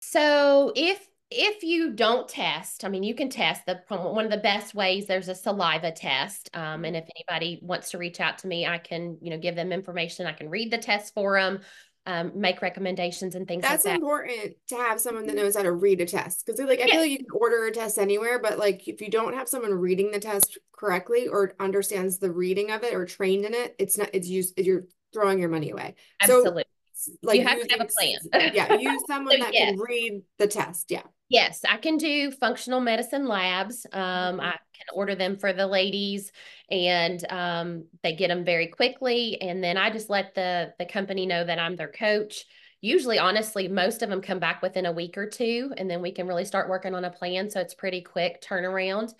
[0.00, 4.36] So if if you don't test, I mean, you can test the one of the
[4.36, 5.06] best ways.
[5.06, 8.78] There's a saliva test, um, and if anybody wants to reach out to me, I
[8.78, 10.26] can you know give them information.
[10.26, 11.60] I can read the test for them,
[12.06, 14.00] um, make recommendations and things That's like that.
[14.00, 17.00] important to have someone that knows how to read a test because like I feel
[17.00, 20.10] like you can order a test anywhere, but like if you don't have someone reading
[20.10, 24.10] the test correctly or understands the reading of it or trained in it, it's not
[24.12, 24.84] it's used you're
[25.14, 25.94] throwing your money away.
[26.20, 26.64] Absolutely.
[26.64, 26.73] So
[27.22, 28.18] like you have to have a plan.
[28.54, 29.70] yeah, use someone So, that yes.
[29.70, 30.90] can read the test.
[30.90, 31.02] Yeah.
[31.28, 33.86] Yes, I can do functional medicine labs.
[33.92, 34.40] Um, Mhm.
[34.40, 36.30] I can order them for the ladies,
[36.70, 39.40] and um, they get them very quickly.
[39.40, 42.44] And then I just let the the company know that I'm their coach.
[42.80, 46.12] Usually, honestly, most of them come back within a week or two, and then we
[46.12, 47.48] can really start working on a plan.
[47.48, 49.14] So it's pretty quick turnaround.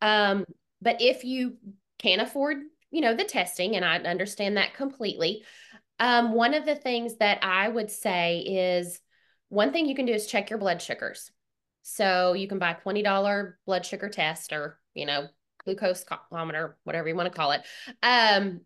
[0.00, 0.46] Um,
[0.80, 1.58] but if you
[1.98, 2.56] can't afford,
[2.90, 5.44] you know, the testing, and I understand that completely,
[6.00, 9.00] um, one of the things that I would say is
[9.50, 11.30] one thing you can do is check your blood sugars.
[11.82, 15.28] So you can buy a $20 blood sugar test or, you know,
[15.64, 17.62] glucose colorimeter, whatever you want to call it,
[18.02, 18.62] um,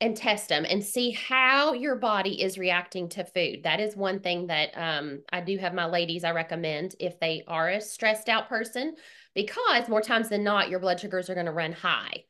[0.00, 3.62] and test them and see how your body is reacting to food.
[3.64, 7.42] That is one thing that um, I do have my ladies I recommend if they
[7.48, 8.94] are a stressed out person,
[9.34, 12.24] because more times than not, your blood sugars are going to run high.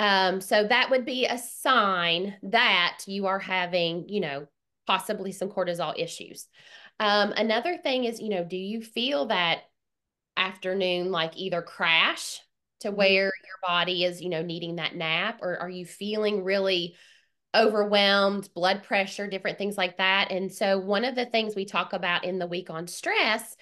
[0.00, 4.46] Um, so that would be a sign that you are having, you know,
[4.86, 6.48] possibly some cortisol issues.
[6.98, 9.64] Um, another thing is, you know, do you feel that
[10.38, 12.40] afternoon like either crash
[12.80, 16.96] to where your body is, you know, needing that nap, or are you feeling really
[17.54, 20.30] overwhelmed, blood pressure, different things like that?
[20.30, 23.54] And so, one of the things we talk about in the week on stress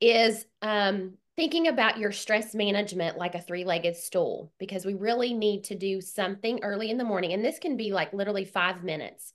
[0.00, 5.34] is um, thinking about your stress management like a three legged stool, because we really
[5.34, 7.32] need to do something early in the morning.
[7.32, 9.32] And this can be like literally five minutes.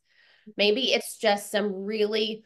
[0.58, 2.44] Maybe it's just some really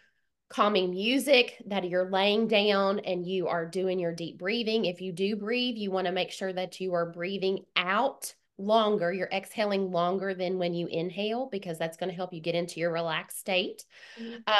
[0.50, 4.86] calming music that you're laying down and you are doing your deep breathing.
[4.86, 9.12] If you do breathe, you want to make sure that you are breathing out longer.
[9.12, 12.80] You're exhaling longer than when you inhale because that's going to help you get into
[12.80, 13.84] your relaxed state.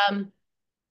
[0.10, 0.32] Um,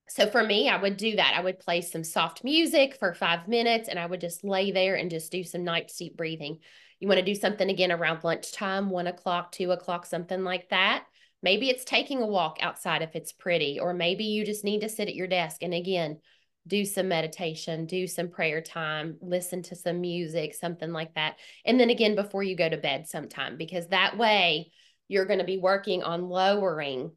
[0.07, 1.33] so for me, I would do that.
[1.35, 4.95] I would play some soft music for five minutes and I would just lay there
[4.95, 6.59] and just do some night deep breathing.
[6.99, 11.05] You want to do something again around lunchtime, one o'clock, two o'clock, something like that.
[11.41, 14.89] Maybe it's taking a walk outside if it's pretty, or maybe you just need to
[14.89, 16.19] sit at your desk and again,
[16.65, 21.35] do some meditation, do some prayer time, listen to some music, something like that.
[21.65, 24.71] And then again, before you go to bed sometime, because that way
[25.09, 27.11] you're going to be working on lowering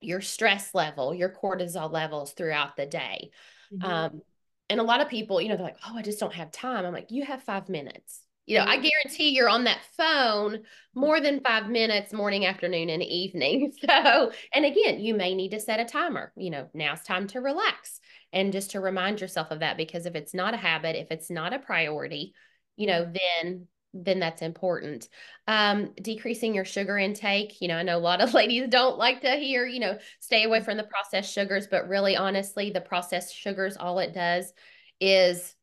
[0.00, 3.30] your stress level, your cortisol levels throughout the day.
[3.72, 3.84] Mhm.
[3.84, 4.22] Um,
[4.68, 6.84] and a lot of people, you know, they're like, oh, I just don't have time.
[6.84, 8.22] I'm like, you have five minutes.
[8.46, 10.62] You know, I guarantee you're on that phone
[10.94, 13.72] more than five minutes morning, afternoon, and evening.
[13.84, 16.32] So, and again, you may need to set a timer.
[16.36, 17.98] You know, now's time to relax
[18.32, 21.28] and just to remind yourself of that because if it's not a habit, if it's
[21.28, 22.34] not a priority,
[22.76, 23.66] you know, then
[24.04, 25.08] then that's important.
[25.46, 27.60] Um, decreasing your sugar intake.
[27.60, 30.44] You know, I know a lot of ladies don't like to hear, you know, stay
[30.44, 34.52] away from the processed sugars, but really honestly, the processed sugars, all it does
[35.00, 35.54] is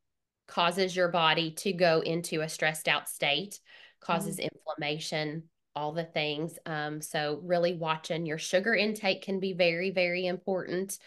[0.47, 3.59] causes your body to go into a stressed out state,
[4.01, 5.43] causes inflammation,
[5.75, 6.57] all the things.
[6.65, 10.97] Um, so really watching your sugar intake can be very, very important.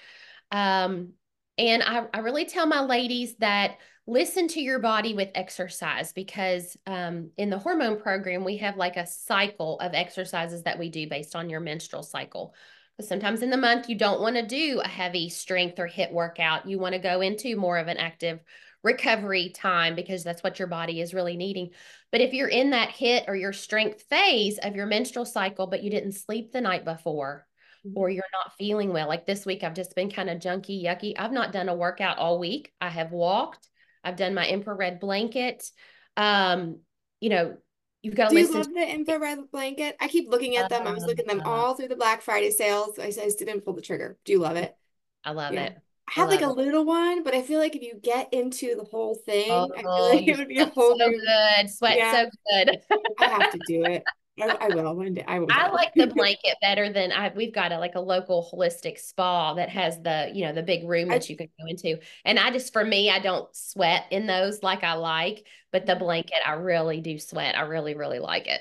[0.51, 1.12] Um,
[1.59, 6.77] and I, I really tell my ladies that listen to your body with exercise because
[6.87, 11.09] um, in the hormone program, we have like a cycle of exercises that we do
[11.09, 12.55] based on your menstrual cycle.
[12.97, 16.12] But sometimes in the month, you don't want to do a heavy strength or HIIT
[16.12, 16.69] workout.
[16.69, 18.40] You want to go into more of an active
[18.83, 21.71] recovery time because that's what your body is really needing.
[22.12, 25.83] But if you're in that HIIT or your strength phase of your menstrual cycle, but
[25.83, 27.47] you didn't sleep the night before,
[27.95, 29.09] or you're not feeling well.
[29.09, 31.14] Like this week, I've just been kind of junky, yucky.
[31.19, 32.73] I've not done a workout all week.
[32.81, 33.69] I have walked.
[34.07, 35.71] I've done my infrared blanket.
[36.16, 36.81] Um,
[37.21, 37.59] you know,
[38.03, 39.97] you've got to Do you love the infrared blanket?
[40.01, 40.87] I keep looking at them.
[40.87, 42.99] I was looking at them Uh, all through the Black Friday sales.
[42.99, 44.19] I just didn't pull the trigger.
[44.25, 44.77] Do you love it?
[45.25, 45.59] I love Yeah.
[45.59, 45.77] it.
[46.09, 48.77] I have like a love little one, but I feel like if you get into
[48.77, 51.23] the whole thing, I feel Oh, like it would be a whole so new.
[51.27, 51.71] good.
[51.71, 52.07] Sweat Yeah.
[52.07, 52.81] so good.
[53.19, 54.11] I have to do it.
[54.40, 55.25] I, I, will one day.
[55.27, 55.49] I will.
[55.51, 57.33] I like the blanket better than I.
[57.35, 60.87] We've got a like a local holistic spa that has the you know the big
[60.87, 64.05] room that I, you can go into, and I just for me I don't sweat
[64.11, 66.05] in those like I like, but the mm-hmm.
[66.05, 67.57] blanket I really do sweat.
[67.57, 68.61] I really really like it.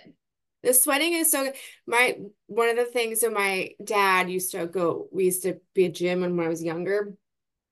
[0.64, 1.52] The sweating is so
[1.86, 3.20] my one of the things.
[3.20, 5.08] So my dad used to go.
[5.12, 7.16] We used to be a gym when I was younger,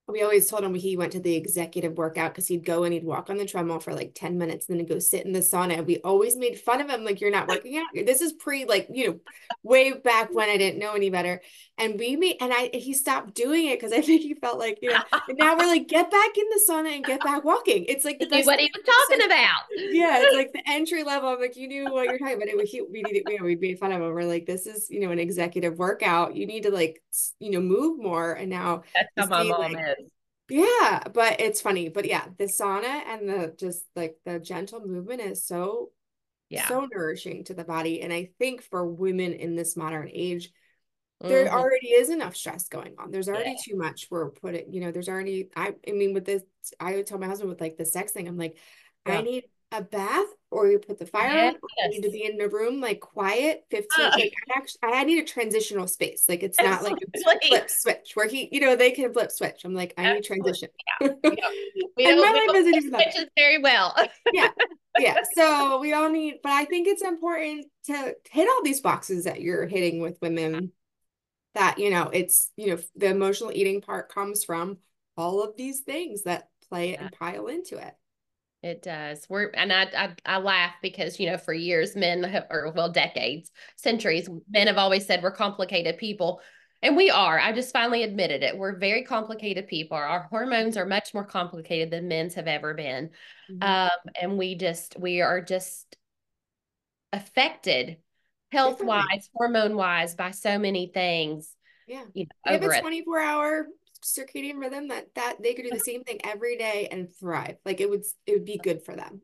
[0.08, 3.06] we always told him he went to the executive workout because he'd go and he'd
[3.06, 5.40] walk on the treadmill for like 10 minutes and then he'd go sit in the
[5.40, 5.86] sauna.
[5.86, 7.86] We always made fun of him, like, you're not working out.
[7.94, 9.20] This is pre, like, you know,
[9.64, 11.42] way back when I didn't know any better.
[11.78, 14.80] And we made, and I, he stopped doing it because I think he felt like,
[14.82, 17.86] you know, and now we're like, get back in the sauna and get back walking.
[17.86, 19.64] It's like the best what he was talking like, about.
[19.78, 20.20] Yeah.
[20.22, 21.30] It's like the entry level.
[21.30, 22.50] I'm like, you knew what you're talking about.
[22.50, 24.14] It, we, we need you know, we made fun of him.
[24.14, 26.36] We're like, this is, you know, an executive workout.
[26.36, 27.02] You need to like,
[27.40, 28.34] you know, move more.
[28.34, 28.84] And now
[29.16, 29.93] that's how my mom like, is
[30.54, 31.90] yeah, but it's funny.
[31.90, 35.90] But yeah, the sauna and the just like the gentle movement is so
[36.48, 36.68] yeah.
[36.68, 38.02] so nourishing to the body.
[38.02, 40.52] And I think for women in this modern age,
[41.22, 41.56] there mm-hmm.
[41.56, 43.10] already is enough stress going on.
[43.10, 43.74] There's already yeah.
[43.74, 46.44] too much we're putting, you know, there's already I I mean with this,
[46.80, 48.56] I would tell my husband with like the sex thing, I'm like,
[49.08, 49.18] yeah.
[49.18, 51.56] I need a bath or you put the fire yes.
[51.56, 54.80] on you need to be in the room like quiet 15 uh, like, I actually
[54.84, 56.26] I need a transitional space.
[56.30, 59.66] Like it's not like a flip switch where he you know they can flip switch.
[59.66, 60.70] I'm like I need transition.
[61.02, 61.10] Yeah.
[61.98, 63.96] we and my life isn't switches very well.
[64.34, 64.50] Yeah.
[65.00, 65.18] Yeah.
[65.36, 69.42] So we all need but I think it's important to hit all these boxes that
[69.42, 70.72] you're hitting with women
[71.56, 74.78] that you know it's you know the emotional eating part comes from
[75.18, 77.04] all of these things that play yeah.
[77.04, 77.96] and pile into it
[78.64, 79.28] it does.
[79.30, 82.90] We're and I, I I laugh because you know for years men have, or well
[82.90, 86.42] decades, centuries, men have always said we're complicated people.
[86.82, 87.40] And we are.
[87.40, 88.58] I just finally admitted it.
[88.58, 89.96] We're very complicated people.
[89.96, 93.12] Our hormones are much more complicated than men's have ever been.
[93.50, 93.64] Mm-hmm.
[93.64, 95.98] Um, and we just we are just
[97.14, 97.98] affected
[98.52, 101.56] health wise, hormone wise by so many things.
[101.88, 102.04] Yeah.
[102.14, 103.68] You know, we have a 24 hour
[104.04, 107.58] circadian rhythm that that they could do the same thing every day and thrive.
[107.66, 109.22] Like it would it would be good for them.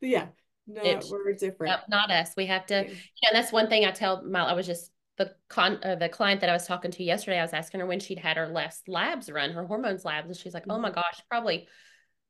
[0.00, 0.28] Yeah.
[0.66, 1.80] No it, we're different.
[1.88, 2.30] Not us.
[2.36, 2.82] We have to yeah.
[2.82, 6.08] you know that's one thing i tell my i was just the con uh, the
[6.08, 8.48] client that i was talking to yesterday i was asking her when she'd had her
[8.48, 10.94] last labs run her hormones labs and she's like oh my mm-hmm.
[10.94, 11.66] gosh probably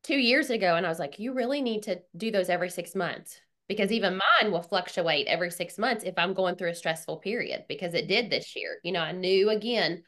[0.03, 0.75] two years ago.
[0.75, 3.97] And i was like you really need to do those every six months because mm-hmm.
[3.97, 7.95] even mine will fluctuate every six months if i'm going through a stressful period because
[7.95, 8.79] it did this year.
[8.83, 10.03] You know i knew again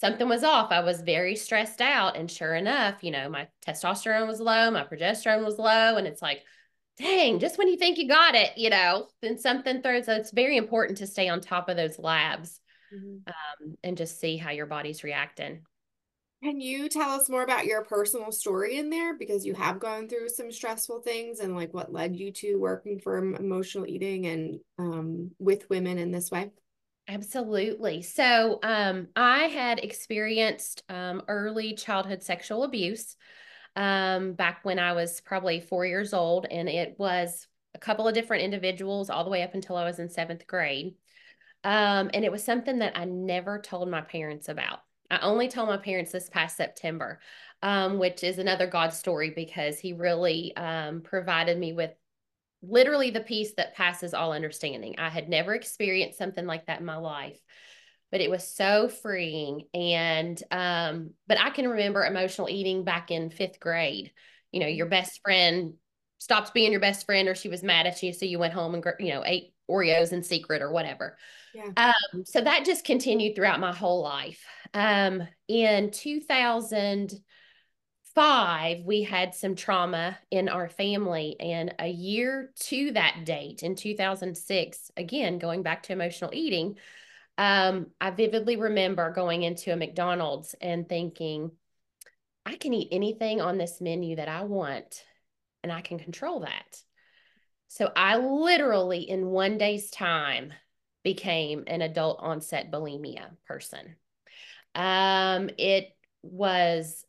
[0.00, 0.72] something was off.
[0.72, 2.16] I was very stressed out.
[2.16, 5.96] And sure enough, you know, my testosterone was low, my progesterone was low.
[5.96, 6.42] And it's like,
[6.98, 10.06] dang, just when you think you got it, you know, then something throws.
[10.06, 12.60] So it's very important to stay on top of those labs
[12.92, 13.18] mm-hmm.
[13.26, 15.60] um, and just see how your body's reacting.
[16.42, 19.14] Can you tell us more about your personal story in there?
[19.18, 22.98] Because you have gone through some stressful things and like what led you to working
[22.98, 26.50] for emotional eating and um, with women in this way?
[27.12, 28.02] Absolutely.
[28.02, 33.16] So, um, I had experienced um, early childhood sexual abuse
[33.74, 38.14] um, back when I was probably four years old, and it was a couple of
[38.14, 40.94] different individuals all the way up until I was in seventh grade.
[41.64, 44.80] Um, and it was something that I never told my parents about.
[45.10, 47.18] I only told my parents this past September,
[47.60, 51.90] um, which is another God story because He really um, provided me with
[52.62, 54.96] literally the peace that passes all understanding.
[54.98, 57.40] I had never experienced something like that in my life,
[58.10, 59.62] but it was so freeing.
[59.72, 64.12] And, um, but I can remember emotional eating back in fifth grade.
[64.52, 65.74] You know, your best friend
[66.18, 68.12] stops being your best friend or she was mad at you.
[68.12, 71.16] So you went home and, you know, ate Oreos in secret or whatever.
[71.54, 71.70] Yeah.
[71.76, 74.44] Um, so that just continued throughout my whole life.
[74.74, 77.12] Um, in 2000,
[78.14, 81.36] five, we had some trauma in our family.
[81.38, 86.76] And a year to that date, in 2006, again, going back to emotional eating,
[87.38, 91.52] um, I vividly remember going into a McDonald's and thinking,
[92.44, 95.04] I can eat anything on this menu that I want,
[95.62, 96.82] and I can control that.
[97.68, 100.52] So I literally, in one day's time,
[101.04, 103.96] became an adult onset bulimia person.
[104.74, 107.04] Um, it was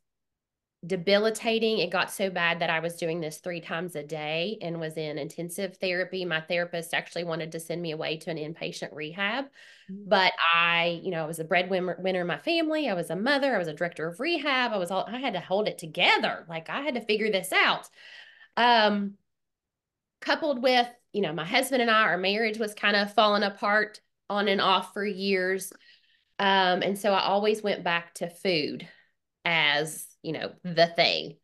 [0.86, 1.78] debilitating.
[1.78, 4.98] It got so bad that I was doing this three times a day and was
[4.98, 6.26] in intensive therapy.
[6.26, 9.46] My therapist actually wanted to send me away to an inpatient rehab.
[9.92, 10.10] Mm-hmm.
[10.10, 12.90] But I, you know, I was a breadwinner in my family.
[12.90, 13.54] I was a mother.
[13.54, 14.72] I was a director of rehab.
[14.74, 16.46] I was all, I had to hold it together.
[16.50, 17.88] Like I had to figure this out.
[18.58, 19.14] Um,
[20.20, 24.02] coupled with, you know, my husband and I, our marriage was kind of falling apart
[24.30, 25.72] on and off for years.
[26.40, 28.88] Um, and so I always went back to food
[29.46, 31.38] as you know, the thing.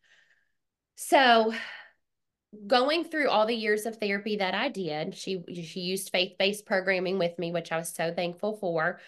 [0.96, 1.54] So
[2.66, 7.20] going through all the years of therapy that I did, she she used faith-based programming
[7.20, 9.00] with me, which I was so thankful for.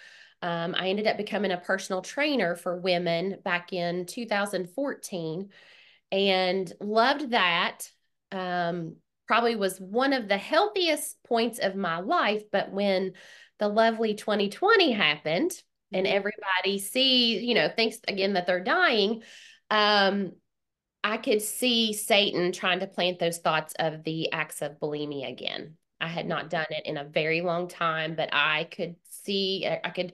[0.42, 5.50] Um, I ended up becoming a personal trainer for women back in 2014
[6.12, 7.90] and loved that.
[8.32, 8.96] Um,
[9.28, 12.44] probably was one of the healthiest points of my life.
[12.52, 13.14] But when
[13.60, 15.52] the lovely 2020 happened
[15.92, 16.16] and mm-hmm.
[16.16, 19.22] everybody see, you know, thinks again that they're dying,
[19.70, 20.34] um,
[21.04, 25.76] I could see Satan trying to plant those thoughts of the acts of bulimia again.
[26.02, 26.50] I had not mm-hmm.
[26.50, 30.14] done it in a very long time, but I could see, I could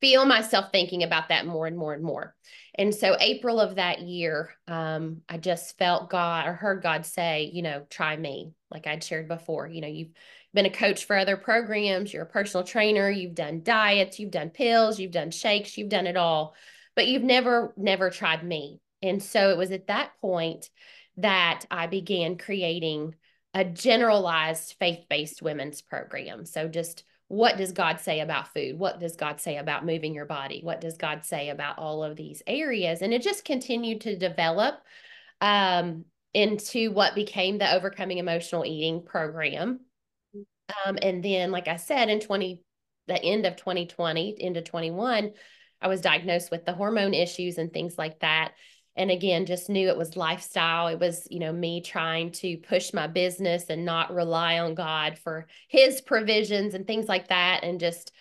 [0.00, 2.34] feel myself thinking about that more and more and more.
[2.74, 7.50] And so, April of that year, um, I just felt God or heard God say,
[7.52, 9.66] you know, try me, like I'd shared before.
[9.66, 10.12] You know, you've
[10.52, 14.50] been a coach for other programs, you're a personal trainer, you've done diets, you've done
[14.50, 16.54] pills, you've done shakes, you've done it all,
[16.94, 18.80] but you've never, never tried me.
[19.06, 20.70] And so, it was at that point
[21.16, 23.14] that I began creating
[23.54, 26.44] a generalized faith based women's program.
[26.44, 28.78] So, just what does God say about food?
[28.78, 30.60] What does God say about moving your body?
[30.62, 33.02] What does God say about all of these areas?
[33.02, 34.76] And it just continued to develop
[35.40, 36.04] um,
[36.34, 39.80] into what became the Overcoming Emotional Eating program.
[40.86, 42.60] Um, and then, like I said, in 20,
[43.08, 45.32] the end of 2020 into 21,
[45.80, 48.52] I was diagnosed with the hormone issues and things like that
[48.96, 50.88] and again just knew it was lifestyle.
[50.88, 55.18] It was you know me trying to push my business and not rely on god
[55.18, 58.12] for his provisions and things like that and just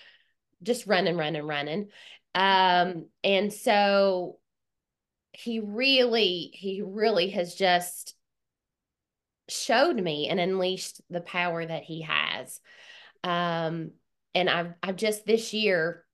[0.64, 1.90] just running running running.
[2.34, 4.40] Um and so
[5.32, 8.16] he really he really has just
[9.48, 12.60] showed me and unleashed the power that he has.
[13.24, 13.92] Um
[14.36, 16.05] and i've i've just this year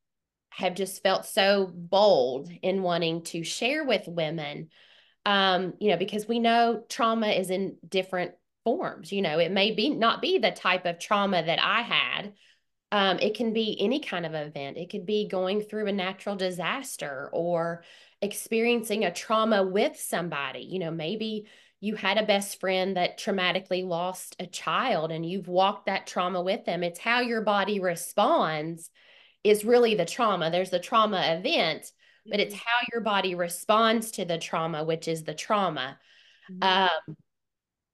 [0.51, 4.69] have just felt so bold in wanting to share with women
[5.25, 8.31] um you know because we know trauma is in different
[8.63, 12.33] forms you know it may be not be the type of trauma that i had.
[12.91, 14.77] Um it can be any kind of event.
[14.77, 17.83] It could be going through a natural disaster or
[18.21, 20.61] experiencing a trauma with somebody.
[20.61, 21.47] You know maybe
[21.79, 26.41] you had a best friend that traumatically lost a child and you've walked that trauma
[26.41, 26.83] with them.
[26.83, 28.91] It's how your body responds
[29.43, 30.51] is really the trauma.
[30.51, 31.91] There's the trauma event,
[32.25, 32.63] but it's mm-hmm.
[32.65, 35.97] how your body responds to the trauma, which is the trauma.
[36.51, 36.63] Mm-hmm.
[36.63, 37.17] Um,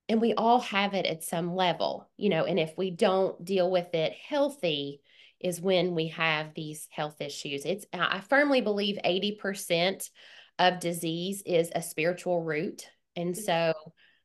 [0.10, 3.70] and we all have it at some level, you know, and if we don't deal
[3.70, 5.02] with it healthy,
[5.40, 7.66] is when we have these health issues.
[7.66, 10.10] It's, I firmly believe 80%
[10.58, 12.88] of disease is a spiritual root.
[13.16, 13.44] And mm-hmm.
[13.44, 13.74] so,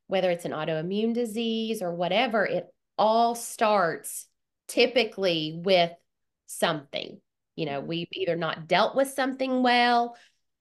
[0.07, 2.67] whether it's an autoimmune disease or whatever, it
[2.99, 4.27] all starts
[4.69, 5.93] typically with
[6.53, 7.21] something.
[7.57, 10.17] You know, we've either not dealt with something well,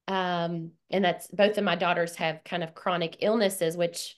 [0.08, 4.18] um, and that's both of my daughters have kind of chronic illnesses, which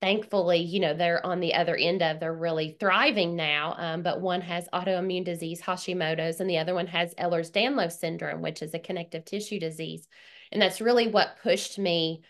[0.00, 3.74] thankfully, you know, they're on the other end of, they're really thriving now.
[3.78, 8.62] Um, but one has autoimmune disease, Hashimoto's, and the other one has Ehlers-Danlos syndrome, which
[8.62, 10.08] is a connective tissue disease.
[10.50, 12.22] And that's really what pushed me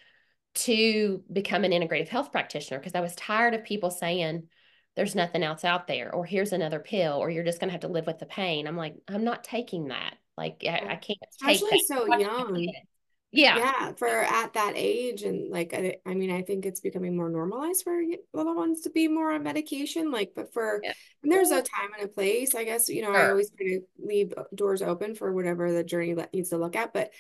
[0.55, 4.49] to become an integrative health practitioner because I was tired of people saying,
[4.97, 7.81] there's nothing else out there or here's another pill or you're just going to have
[7.81, 11.19] to live with the pain i'm like i'm not taking that like i, I can't
[11.31, 12.69] especially so young
[13.35, 17.17] yeah yeah for at that age and like I, I, mean i think it's becoming
[17.17, 17.99] more normalized for
[18.35, 20.93] little ones to be more on medication like but for yeah.
[21.23, 23.17] and there's a time and a place i guess you know sure.
[23.17, 26.77] i always try to leave doors open for whatever the journey that needs to look
[26.77, 27.11] at but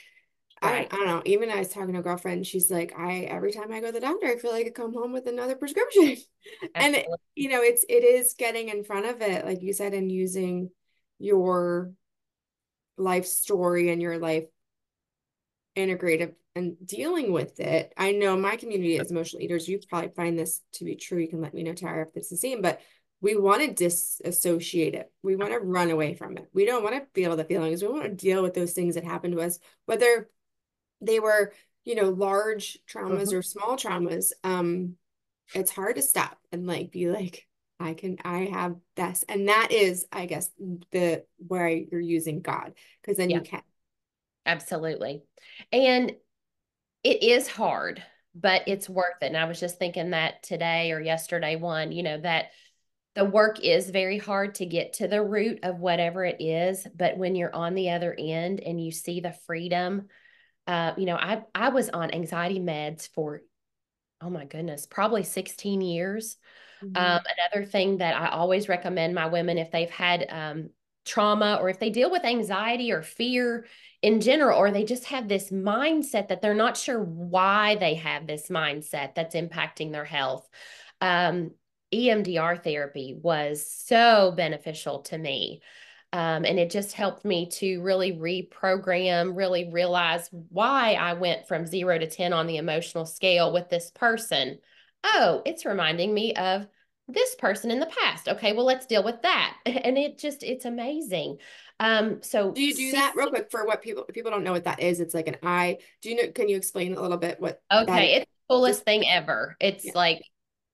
[0.62, 0.88] Right.
[0.90, 1.22] I, I, don't know.
[1.24, 3.92] Even I was talking to a girlfriend, she's like, I every time I go to
[3.92, 6.16] the doctor, I feel like I come home with another prescription.
[6.74, 9.92] and it, you know, it's it is getting in front of it, like you said,
[9.92, 10.70] and using
[11.18, 11.92] your
[12.96, 14.44] life story and your life
[15.76, 17.92] integrative and dealing with it.
[17.96, 21.18] I know my community as emotional eaters, you probably find this to be true.
[21.18, 22.80] You can let me know, Tara, if it's the same, but
[23.20, 25.10] we want to disassociate it.
[25.22, 26.48] We want to run away from it.
[26.52, 27.80] We don't want to feel the feelings.
[27.80, 30.28] We want to deal with those things that happen to us, whether
[31.02, 31.52] they were
[31.84, 33.36] you know large traumas mm-hmm.
[33.36, 34.94] or small traumas um
[35.54, 37.46] it's hard to stop and like be like
[37.80, 40.50] i can i have this and that is i guess
[40.92, 43.38] the where you're using god because then yeah.
[43.38, 43.62] you can
[44.46, 45.22] absolutely
[45.72, 46.12] and
[47.04, 48.02] it is hard
[48.34, 52.02] but it's worth it and i was just thinking that today or yesterday one you
[52.02, 52.46] know that
[53.14, 57.18] the work is very hard to get to the root of whatever it is but
[57.18, 60.08] when you're on the other end and you see the freedom
[60.66, 63.42] uh, you know, I I was on anxiety meds for,
[64.20, 66.36] oh my goodness, probably 16 years.
[66.82, 66.96] Mm-hmm.
[66.96, 67.20] Um,
[67.54, 70.70] another thing that I always recommend my women if they've had um,
[71.04, 73.66] trauma or if they deal with anxiety or fear
[74.02, 78.26] in general, or they just have this mindset that they're not sure why they have
[78.26, 80.48] this mindset that's impacting their health.
[81.00, 81.52] um,
[81.92, 85.60] EMDR therapy was so beneficial to me.
[86.12, 91.66] Um, and it just helped me to really reprogram, really realize why I went from
[91.66, 94.58] zero to 10 on the emotional scale with this person.
[95.04, 96.66] Oh, it's reminding me of
[97.08, 98.28] this person in the past.
[98.28, 99.56] Okay, well, let's deal with that.
[99.66, 101.38] And it just, it's amazing.
[101.80, 104.64] Um, so do you do that real quick for what people people don't know what
[104.64, 105.00] that is?
[105.00, 105.78] It's like an eye.
[106.00, 106.30] Do you know?
[106.30, 107.60] Can you explain a little bit what?
[107.72, 109.56] Okay, it's the coolest just, thing ever.
[109.58, 109.92] It's yeah.
[109.96, 110.22] like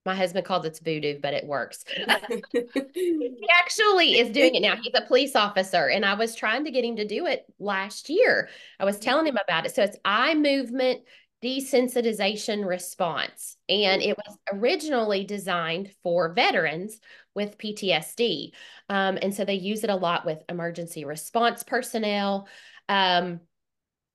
[0.09, 1.85] my husband calls it voodoo, but it works.
[2.95, 4.75] he actually is doing it now.
[4.75, 8.09] He's a police officer, and I was trying to get him to do it last
[8.09, 8.49] year.
[8.81, 9.75] I was telling him about it.
[9.75, 11.03] So it's eye movement
[11.45, 13.59] desensitization response.
[13.69, 16.99] And it was originally designed for veterans
[17.35, 18.53] with PTSD.
[18.89, 22.49] Um, and so they use it a lot with emergency response personnel.
[22.89, 23.41] Um,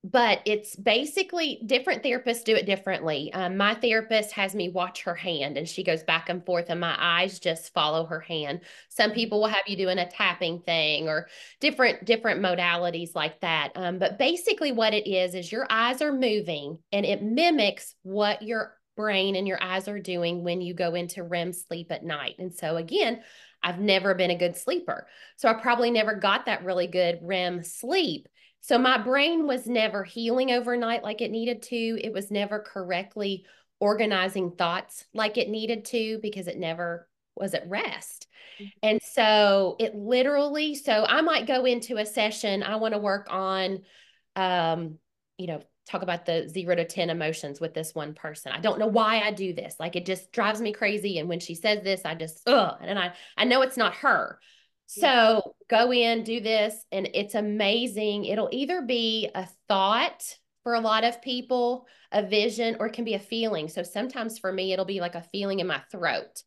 [0.04, 3.32] but it's basically different therapists do it differently.
[3.34, 6.80] Um, my therapist has me watch her hand and she goes back and forth, and
[6.80, 8.62] my eyes just follow her hand.
[8.90, 9.16] Some mm-hmm.
[9.16, 11.28] people will have you doing a tapping thing or
[11.62, 13.72] different different modalities like that.
[13.76, 18.42] Um, but basically, what it is is your eyes are moving and it mimics what
[18.42, 22.36] your brain and your eyes are doing when you go into REM sleep at night.
[22.40, 23.22] And so, again,
[23.64, 25.08] I've never been a good sleeper.
[25.38, 28.28] So I probably never got that really good REM sleep.
[28.64, 31.76] So my brain was never healing overnight like it needed to.
[31.76, 33.46] It was never correctly
[33.82, 38.28] organizing thoughts like it needed to because it never was at rest.
[38.62, 38.70] Mm-hmm.
[38.82, 43.28] And so it literally, so I might go into a session, I want to work
[43.30, 43.82] on,
[44.38, 44.98] um,
[45.38, 48.54] you know, talk about the zero to 10 emotions with this one person.
[48.54, 49.76] I don't know why I do this.
[49.78, 51.18] Like it just drives me crazy.
[51.20, 54.40] And when she says this, I just, ugh, and I, I know it's not her.
[54.88, 58.26] So go in, do this, and it's amazing.
[58.26, 60.24] It'll either be a thought
[60.64, 63.68] for a lot of people, a vision, or it can be a feeling.
[63.68, 66.44] So sometimes for me, it'll be like a feeling in my throat.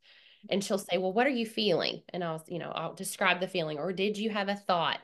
[0.48, 2.02] And she'll say, Well, what are you feeling?
[2.12, 5.00] And I'll, you know, I'll describe the feeling, or did you have a thought?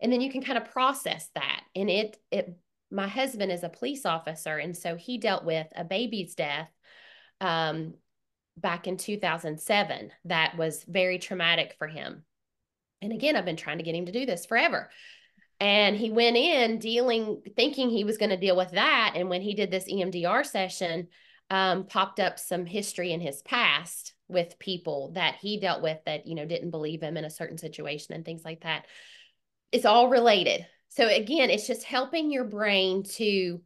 [0.00, 1.62] And then you can kind of process that.
[1.74, 2.56] And it, it,
[2.90, 4.56] my husband is a police officer.
[4.56, 6.70] And so he dealt with a baby's death
[7.40, 7.94] um,
[8.56, 12.24] back in 2007 that was very traumatic for him.
[13.04, 14.90] And again, I've been trying to get him to do this forever.
[15.60, 19.12] And he went in dealing, thinking he was going to deal with that.
[19.14, 21.08] And when he did this EMDR session,
[21.50, 26.26] um, popped up some history in his past with people that he dealt with that,
[26.26, 28.86] you know, didn't believe him in a certain situation and things like that.
[29.70, 30.66] It's all related.
[30.88, 33.60] So again, it's just helping your brain to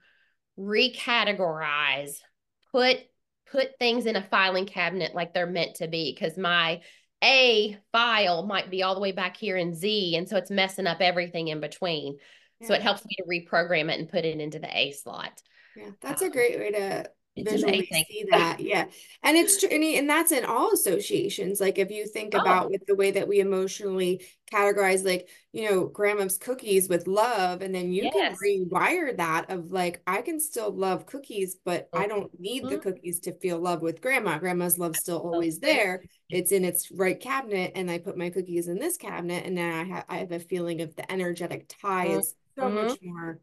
[0.58, 2.16] recategorize,
[2.72, 2.98] put
[3.50, 6.80] put things in a filing cabinet like they're meant to be because my
[7.22, 10.16] a file might be all the way back here in Z.
[10.16, 12.18] And so it's messing up everything in between.
[12.60, 12.68] Yeah.
[12.68, 15.42] So it helps me to reprogram it and put it into the A slot.
[15.76, 17.10] Yeah, that's um, a great way to
[17.44, 18.60] visually see that.
[18.60, 18.86] Yeah.
[19.22, 19.68] And it's true.
[19.68, 21.60] And, that's in all associations.
[21.60, 22.40] Like if you think oh.
[22.40, 27.60] about with the way that we emotionally categorize, like, you know, grandma's cookies with love,
[27.60, 28.14] and then you yes.
[28.14, 32.74] can rewire that of like, I can still love cookies, but I don't need mm-hmm.
[32.74, 34.38] the cookies to feel love with grandma.
[34.38, 36.02] Grandma's love still always there.
[36.30, 37.72] It's in its right cabinet.
[37.74, 39.44] And I put my cookies in this cabinet.
[39.44, 42.08] And now I have I have a feeling of the energetic tie.
[42.08, 42.18] Mm-hmm.
[42.18, 43.08] It's so much mm-hmm.
[43.08, 43.40] more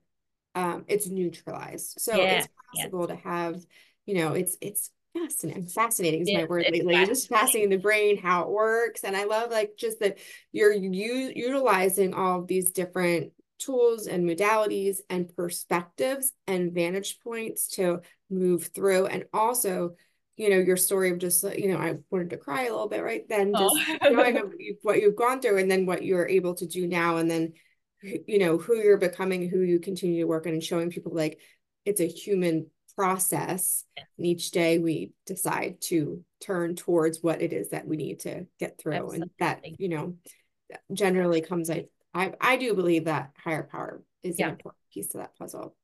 [0.56, 1.96] um, it's neutralized.
[2.00, 2.40] So yeah.
[2.40, 3.16] it's possible yeah.
[3.16, 3.66] to have,
[4.06, 5.66] you know, it's it's fascinating.
[5.66, 6.96] Fascinating is my word lately.
[6.96, 9.04] It's just fascinating the brain, how it works.
[9.04, 10.18] And I love like just that
[10.52, 17.68] you're u- utilizing all of these different tools and modalities and perspectives and vantage points
[17.76, 19.08] to move through.
[19.08, 19.96] And also,
[20.38, 23.04] you know, your story of just, you know, I wanted to cry a little bit
[23.04, 24.10] right then, just oh.
[24.10, 24.52] knowing
[24.82, 27.18] what you've gone through and then what you're able to do now.
[27.18, 27.54] And then
[28.28, 31.40] you know who you're becoming who you continue to work on and showing people like
[31.86, 37.70] it's a human process and each day we decide to turn towards what it is
[37.70, 39.22] that we need to get through Absolutely.
[39.22, 40.16] and that you know
[40.94, 44.48] generally comes I, I i do believe that higher power is yeah.
[44.48, 45.76] an important piece to that puzzle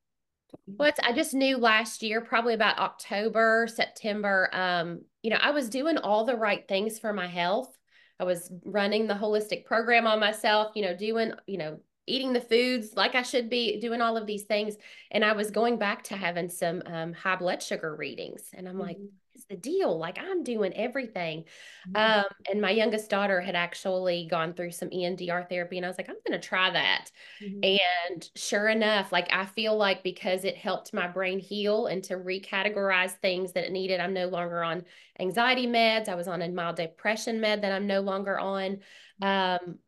[0.67, 4.49] well, I just knew last year, probably about October, September.
[4.51, 7.75] Um, you know, I was doing all the right things for my health.
[8.19, 12.41] I was running the holistic program on myself, you know, doing, you know, eating the
[12.41, 14.75] foods like I should be, doing all of these things.
[15.11, 18.49] And I was going back to having some um, high blood sugar readings.
[18.53, 18.83] And I'm mm-hmm.
[18.83, 18.97] like,
[19.33, 19.97] what's the deal?
[19.97, 21.45] Like I'm doing everything.
[21.87, 22.19] Mm-hmm.
[22.19, 25.77] Um, and my youngest daughter had actually gone through some EMDR therapy.
[25.77, 27.11] And I was like, I'm going to try that.
[27.41, 27.79] Mm-hmm.
[28.11, 32.15] And sure enough, like I feel like because it helped my brain heal and to
[32.15, 34.83] recategorize things that it needed, I'm no longer on
[35.19, 36.09] anxiety meds.
[36.09, 38.79] I was on a mild depression med that I'm no longer on.
[39.21, 39.67] Mm-hmm.
[39.67, 39.79] Um,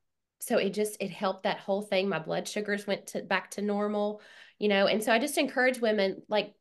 [0.43, 3.61] so it just it helped that whole thing my blood sugars went to back to
[3.61, 4.21] normal
[4.59, 6.53] you know and so i just encourage women like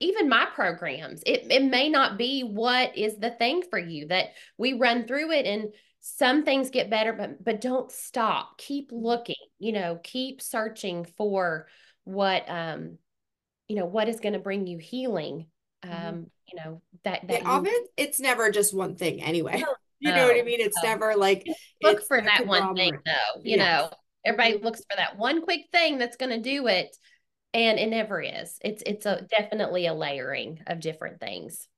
[0.00, 4.30] even my programs, it, it may not be what is the thing for you that
[4.58, 8.58] we run through it and some things get better, but but don't stop.
[8.58, 11.66] Keep looking, you know, keep searching for
[12.04, 12.98] what um,
[13.68, 15.46] you know, what is going to bring you healing.
[15.82, 16.08] Mm-hmm.
[16.08, 19.60] Um, you know, that that yeah, often it's never just one thing anyway.
[19.60, 19.74] No,
[20.04, 20.60] you know what I mean?
[20.60, 21.46] It's never like
[21.82, 23.90] look for that one thing though, you know.
[24.24, 24.64] Everybody mm-hmm.
[24.64, 26.96] looks for that one quick thing that's going to do it
[27.52, 28.58] and it never is.
[28.62, 31.68] It's it's a definitely a layering of different things.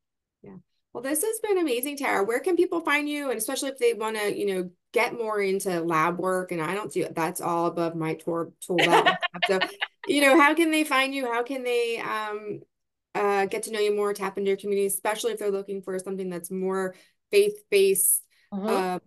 [0.42, 0.56] Yeah.
[0.92, 2.24] Well this has been amazing tara.
[2.24, 3.30] Where can people find you?
[3.30, 6.72] And especially if they want to you know get more into lab work and i
[6.72, 9.08] don't do that's all above my tour tool belt
[9.46, 9.58] so
[10.08, 11.30] you know how can they find you?
[11.30, 12.60] How can they um
[13.14, 15.98] uh get to know you more tap into your community especially if they're looking for
[15.98, 16.94] something that's more
[17.30, 18.22] faith-based
[18.52, 18.74] uh-huh.
[18.74, 19.00] um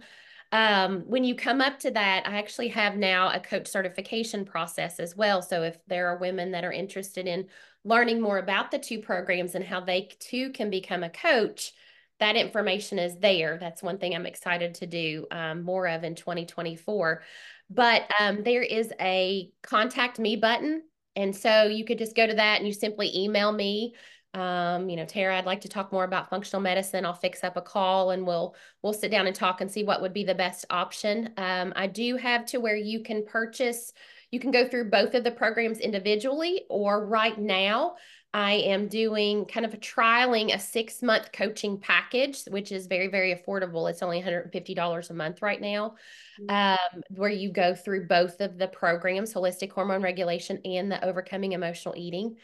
[0.53, 4.99] Um, when you come up to that, I actually have now a coach certification process
[4.99, 5.41] as well.
[5.41, 7.47] So if there are women that are interested in
[7.83, 11.73] learning more about the two programs and how they too can become a coach,
[12.19, 13.57] that information is there.
[13.57, 17.23] That's one thing I'm excited to do um, more of in 2024.
[17.71, 20.83] But um, there is a contact me button.
[21.15, 23.95] And so you could just go to that and you simply email me.
[24.33, 27.05] Um, you know, Tara, I'd like to talk more about functional medicine.
[27.05, 30.01] I'll fix up a call and we'll we'll sit down and talk and see what
[30.01, 31.29] would be the best option.
[31.37, 33.93] Um, I do have to where you can purchase,
[34.31, 37.95] you can go through both of the programs individually, or right now,
[38.35, 43.07] I am doing kind of a trialing a six month coaching package, which is very,
[43.07, 43.87] very affordable.
[43.87, 45.95] It's only $150 a month right now,
[46.41, 46.49] mm-hmm.
[46.95, 51.51] um, where you go through both of the programs holistic hormone regulation and the overcoming
[51.51, 52.37] emotional eating.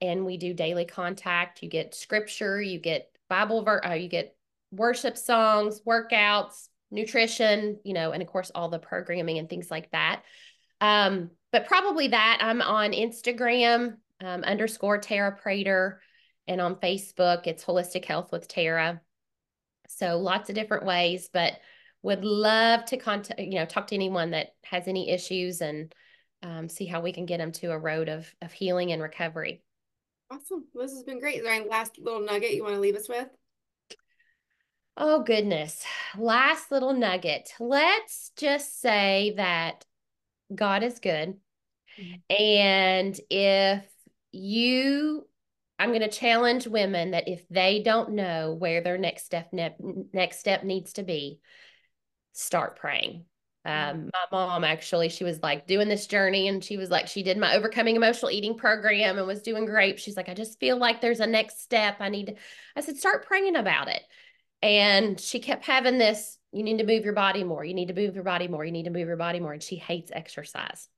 [0.00, 1.62] And we do daily contact.
[1.62, 4.36] You get scripture, you get Bible, ver- uh, you get
[4.70, 9.90] worship songs, workouts, nutrition, you know, and of course, all the programming and things like
[9.92, 10.22] that.
[10.80, 16.00] Um, but probably that I'm on Instagram um, underscore Tara Prater.
[16.46, 19.00] And on Facebook, it's Holistic Health with Tara.
[19.88, 21.54] So lots of different ways, but
[22.02, 25.94] would love to contact, you know, talk to anyone that has any issues and
[26.42, 29.62] um, see how we can get them to a road of, of healing and recovery.
[30.30, 30.64] Awesome.
[30.74, 31.36] This has been great.
[31.36, 33.28] Is there any last little nugget you want to leave us with?
[34.96, 35.84] Oh, goodness.
[36.16, 37.52] Last little nugget.
[37.58, 39.84] Let's just say that
[40.54, 41.34] God is good.
[41.98, 42.34] Mm-hmm.
[42.44, 43.84] And if
[44.32, 45.26] you
[45.78, 49.74] I'm going to challenge women that if they don't know where their next step ne-
[50.12, 51.40] next step needs to be,
[52.32, 53.24] start praying.
[53.66, 53.98] Mm-hmm.
[53.98, 57.22] Um, my mom actually, she was like doing this journey, and she was like, she
[57.22, 59.98] did my overcoming emotional eating program and was doing great.
[59.98, 61.96] She's like, I just feel like there's a next step.
[62.00, 62.26] I need.
[62.26, 62.34] To,
[62.76, 64.02] I said, start praying about it.
[64.62, 66.38] And she kept having this.
[66.52, 67.64] You need to move your body more.
[67.64, 68.64] You need to move your body more.
[68.64, 69.52] You need to move your body more.
[69.52, 70.88] And she hates exercise,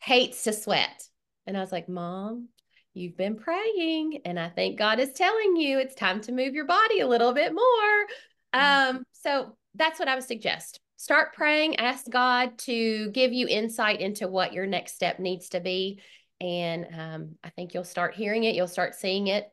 [0.00, 1.02] hates to sweat.
[1.46, 2.48] And I was like, Mom,
[2.92, 4.20] you've been praying.
[4.24, 7.32] And I think God is telling you it's time to move your body a little
[7.32, 8.06] bit more.
[8.54, 8.96] Mm-hmm.
[8.96, 10.78] Um, so that's what I would suggest.
[11.02, 15.58] Start praying, ask God to give you insight into what your next step needs to
[15.58, 16.00] be.
[16.40, 19.50] And um, I think you'll start hearing it, you'll start seeing it.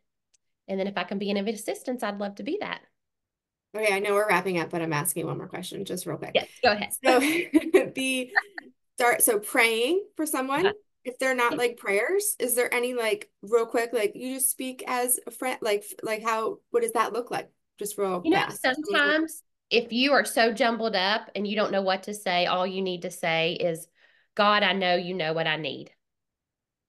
[0.67, 2.81] And then if I can be an assistance, I'd love to be that.
[3.75, 6.33] Okay, I know we're wrapping up, but I'm asking one more question just real quick.
[6.35, 6.93] Yes, go ahead.
[7.03, 7.19] So
[7.95, 8.29] the
[8.99, 10.73] start so praying for someone uh-huh
[11.05, 14.83] if they're not like prayers is there any like real quick like you just speak
[14.85, 18.37] as a friend like like how what does that look like just real you know
[18.37, 18.61] fast.
[18.61, 22.65] sometimes if you are so jumbled up and you don't know what to say all
[22.65, 23.87] you need to say is
[24.35, 25.91] god i know you know what i need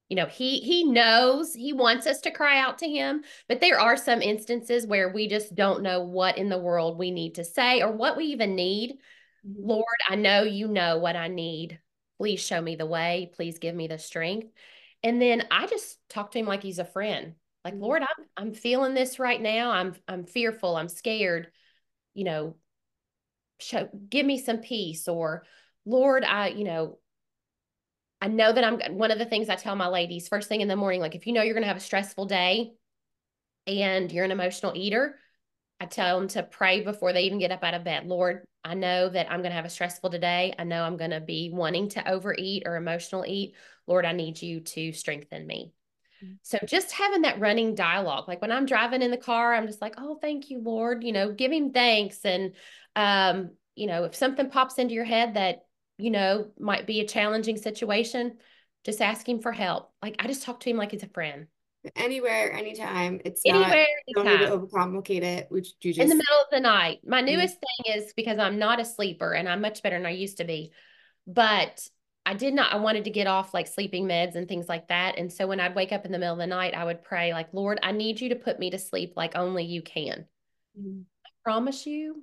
[0.08, 3.78] you know he he knows he wants us to cry out to him but there
[3.78, 7.44] are some instances where we just don't know what in the world we need to
[7.44, 8.98] say or what we even need
[9.46, 9.68] mm-hmm.
[9.68, 11.78] lord i know you know what i need
[12.20, 13.30] Please show me the way.
[13.34, 14.52] Please give me the strength.
[15.02, 17.32] And then I just talk to him like he's a friend.
[17.64, 17.82] Like, mm-hmm.
[17.82, 19.70] Lord, I'm I'm feeling this right now.
[19.70, 20.76] I'm I'm fearful.
[20.76, 21.50] I'm scared.
[22.12, 22.56] You know,
[23.60, 25.08] show give me some peace.
[25.08, 25.44] Or
[25.84, 26.98] Lord, I, you know,
[28.20, 30.68] I know that I'm one of the things I tell my ladies first thing in
[30.68, 32.72] the morning, like if you know you're gonna have a stressful day
[33.66, 35.16] and you're an emotional eater,
[35.80, 38.06] I tell them to pray before they even get up out of bed.
[38.06, 40.52] Lord, I know that I'm going to have a stressful today.
[40.58, 43.54] I know I'm going to be wanting to overeat or emotional eat.
[43.86, 45.72] Lord, I need you to strengthen me.
[46.22, 46.34] Mm-hmm.
[46.42, 49.80] So just having that running dialogue, like when I'm driving in the car, I'm just
[49.80, 52.24] like, oh, thank you, Lord, you know, give him thanks.
[52.24, 52.52] And,
[52.96, 55.64] um, you know, if something pops into your head that,
[55.98, 58.38] you know, might be a challenging situation,
[58.84, 59.92] just ask him for help.
[60.02, 61.46] Like I just talk to him like he's a friend.
[61.96, 63.20] Anywhere, anytime.
[63.24, 65.46] It's Anywhere, not, don't need to overcomplicate it.
[65.50, 66.98] Which you just In the middle of the night.
[66.98, 67.10] Mm-hmm.
[67.10, 70.10] My newest thing is because I'm not a sleeper and I'm much better than I
[70.10, 70.72] used to be.
[71.26, 71.80] But
[72.26, 75.18] I did not, I wanted to get off like sleeping meds and things like that.
[75.18, 77.32] And so when I'd wake up in the middle of the night, I would pray,
[77.32, 80.26] like, Lord, I need you to put me to sleep like only you can.
[80.78, 81.04] Mhm.
[81.24, 82.22] I promise you,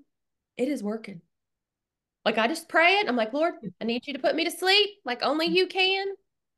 [0.56, 1.22] it is working.
[2.26, 3.08] Like I just pray it.
[3.08, 6.08] I'm like, Lord, I need you to put me to sleep like only you can.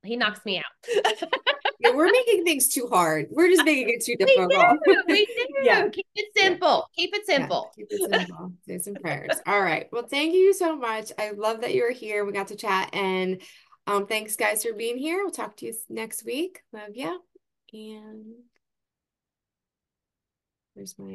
[0.04, 1.24] He knocks me out.
[1.80, 3.28] Yeah, we're making things too hard.
[3.32, 4.50] We're just making it too difficult.
[4.86, 5.04] we do.
[5.08, 5.46] We do.
[5.64, 5.88] Yeah.
[5.90, 6.90] Keep it simple.
[6.96, 7.72] Keep it Yeah, simple.
[7.76, 8.54] keep it simple.
[8.68, 9.32] Say some prayers.
[9.46, 9.88] All right.
[9.92, 11.12] Well, thank you so much.
[11.18, 12.26] I love that you were here.
[12.26, 13.42] We got to chat and
[13.88, 15.18] um thanks guys for being here.
[15.24, 16.62] We'll talk to you next week.
[16.74, 17.18] Love ya.
[17.74, 18.26] And
[20.74, 21.06] where's my